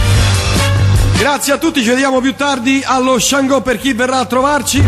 Grazie 1.18 1.52
a 1.52 1.58
tutti, 1.58 1.82
ci 1.82 1.88
vediamo 1.88 2.20
più 2.20 2.34
tardi 2.34 2.82
allo 2.84 3.18
Shango 3.18 3.60
per 3.60 3.78
chi 3.78 3.92
verrà 3.92 4.18
a 4.18 4.24
trovarci 4.24 4.82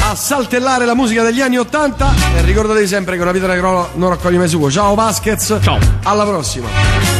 a 0.00 0.14
saltellare 0.14 0.84
la 0.84 0.94
musica 0.94 1.22
degli 1.22 1.40
anni 1.40 1.58
80 1.58 2.14
e 2.36 2.42
ricordatevi 2.42 2.86
sempre 2.86 3.16
che 3.16 3.22
una 3.22 3.32
vita 3.32 3.46
da 3.46 3.88
non 3.94 4.08
raccoglie 4.08 4.38
mai 4.38 4.48
sugo. 4.48 4.70
Ciao 4.70 4.94
Vasquez, 4.94 5.58
ciao, 5.62 5.78
alla 6.02 6.24
prossima. 6.24 7.17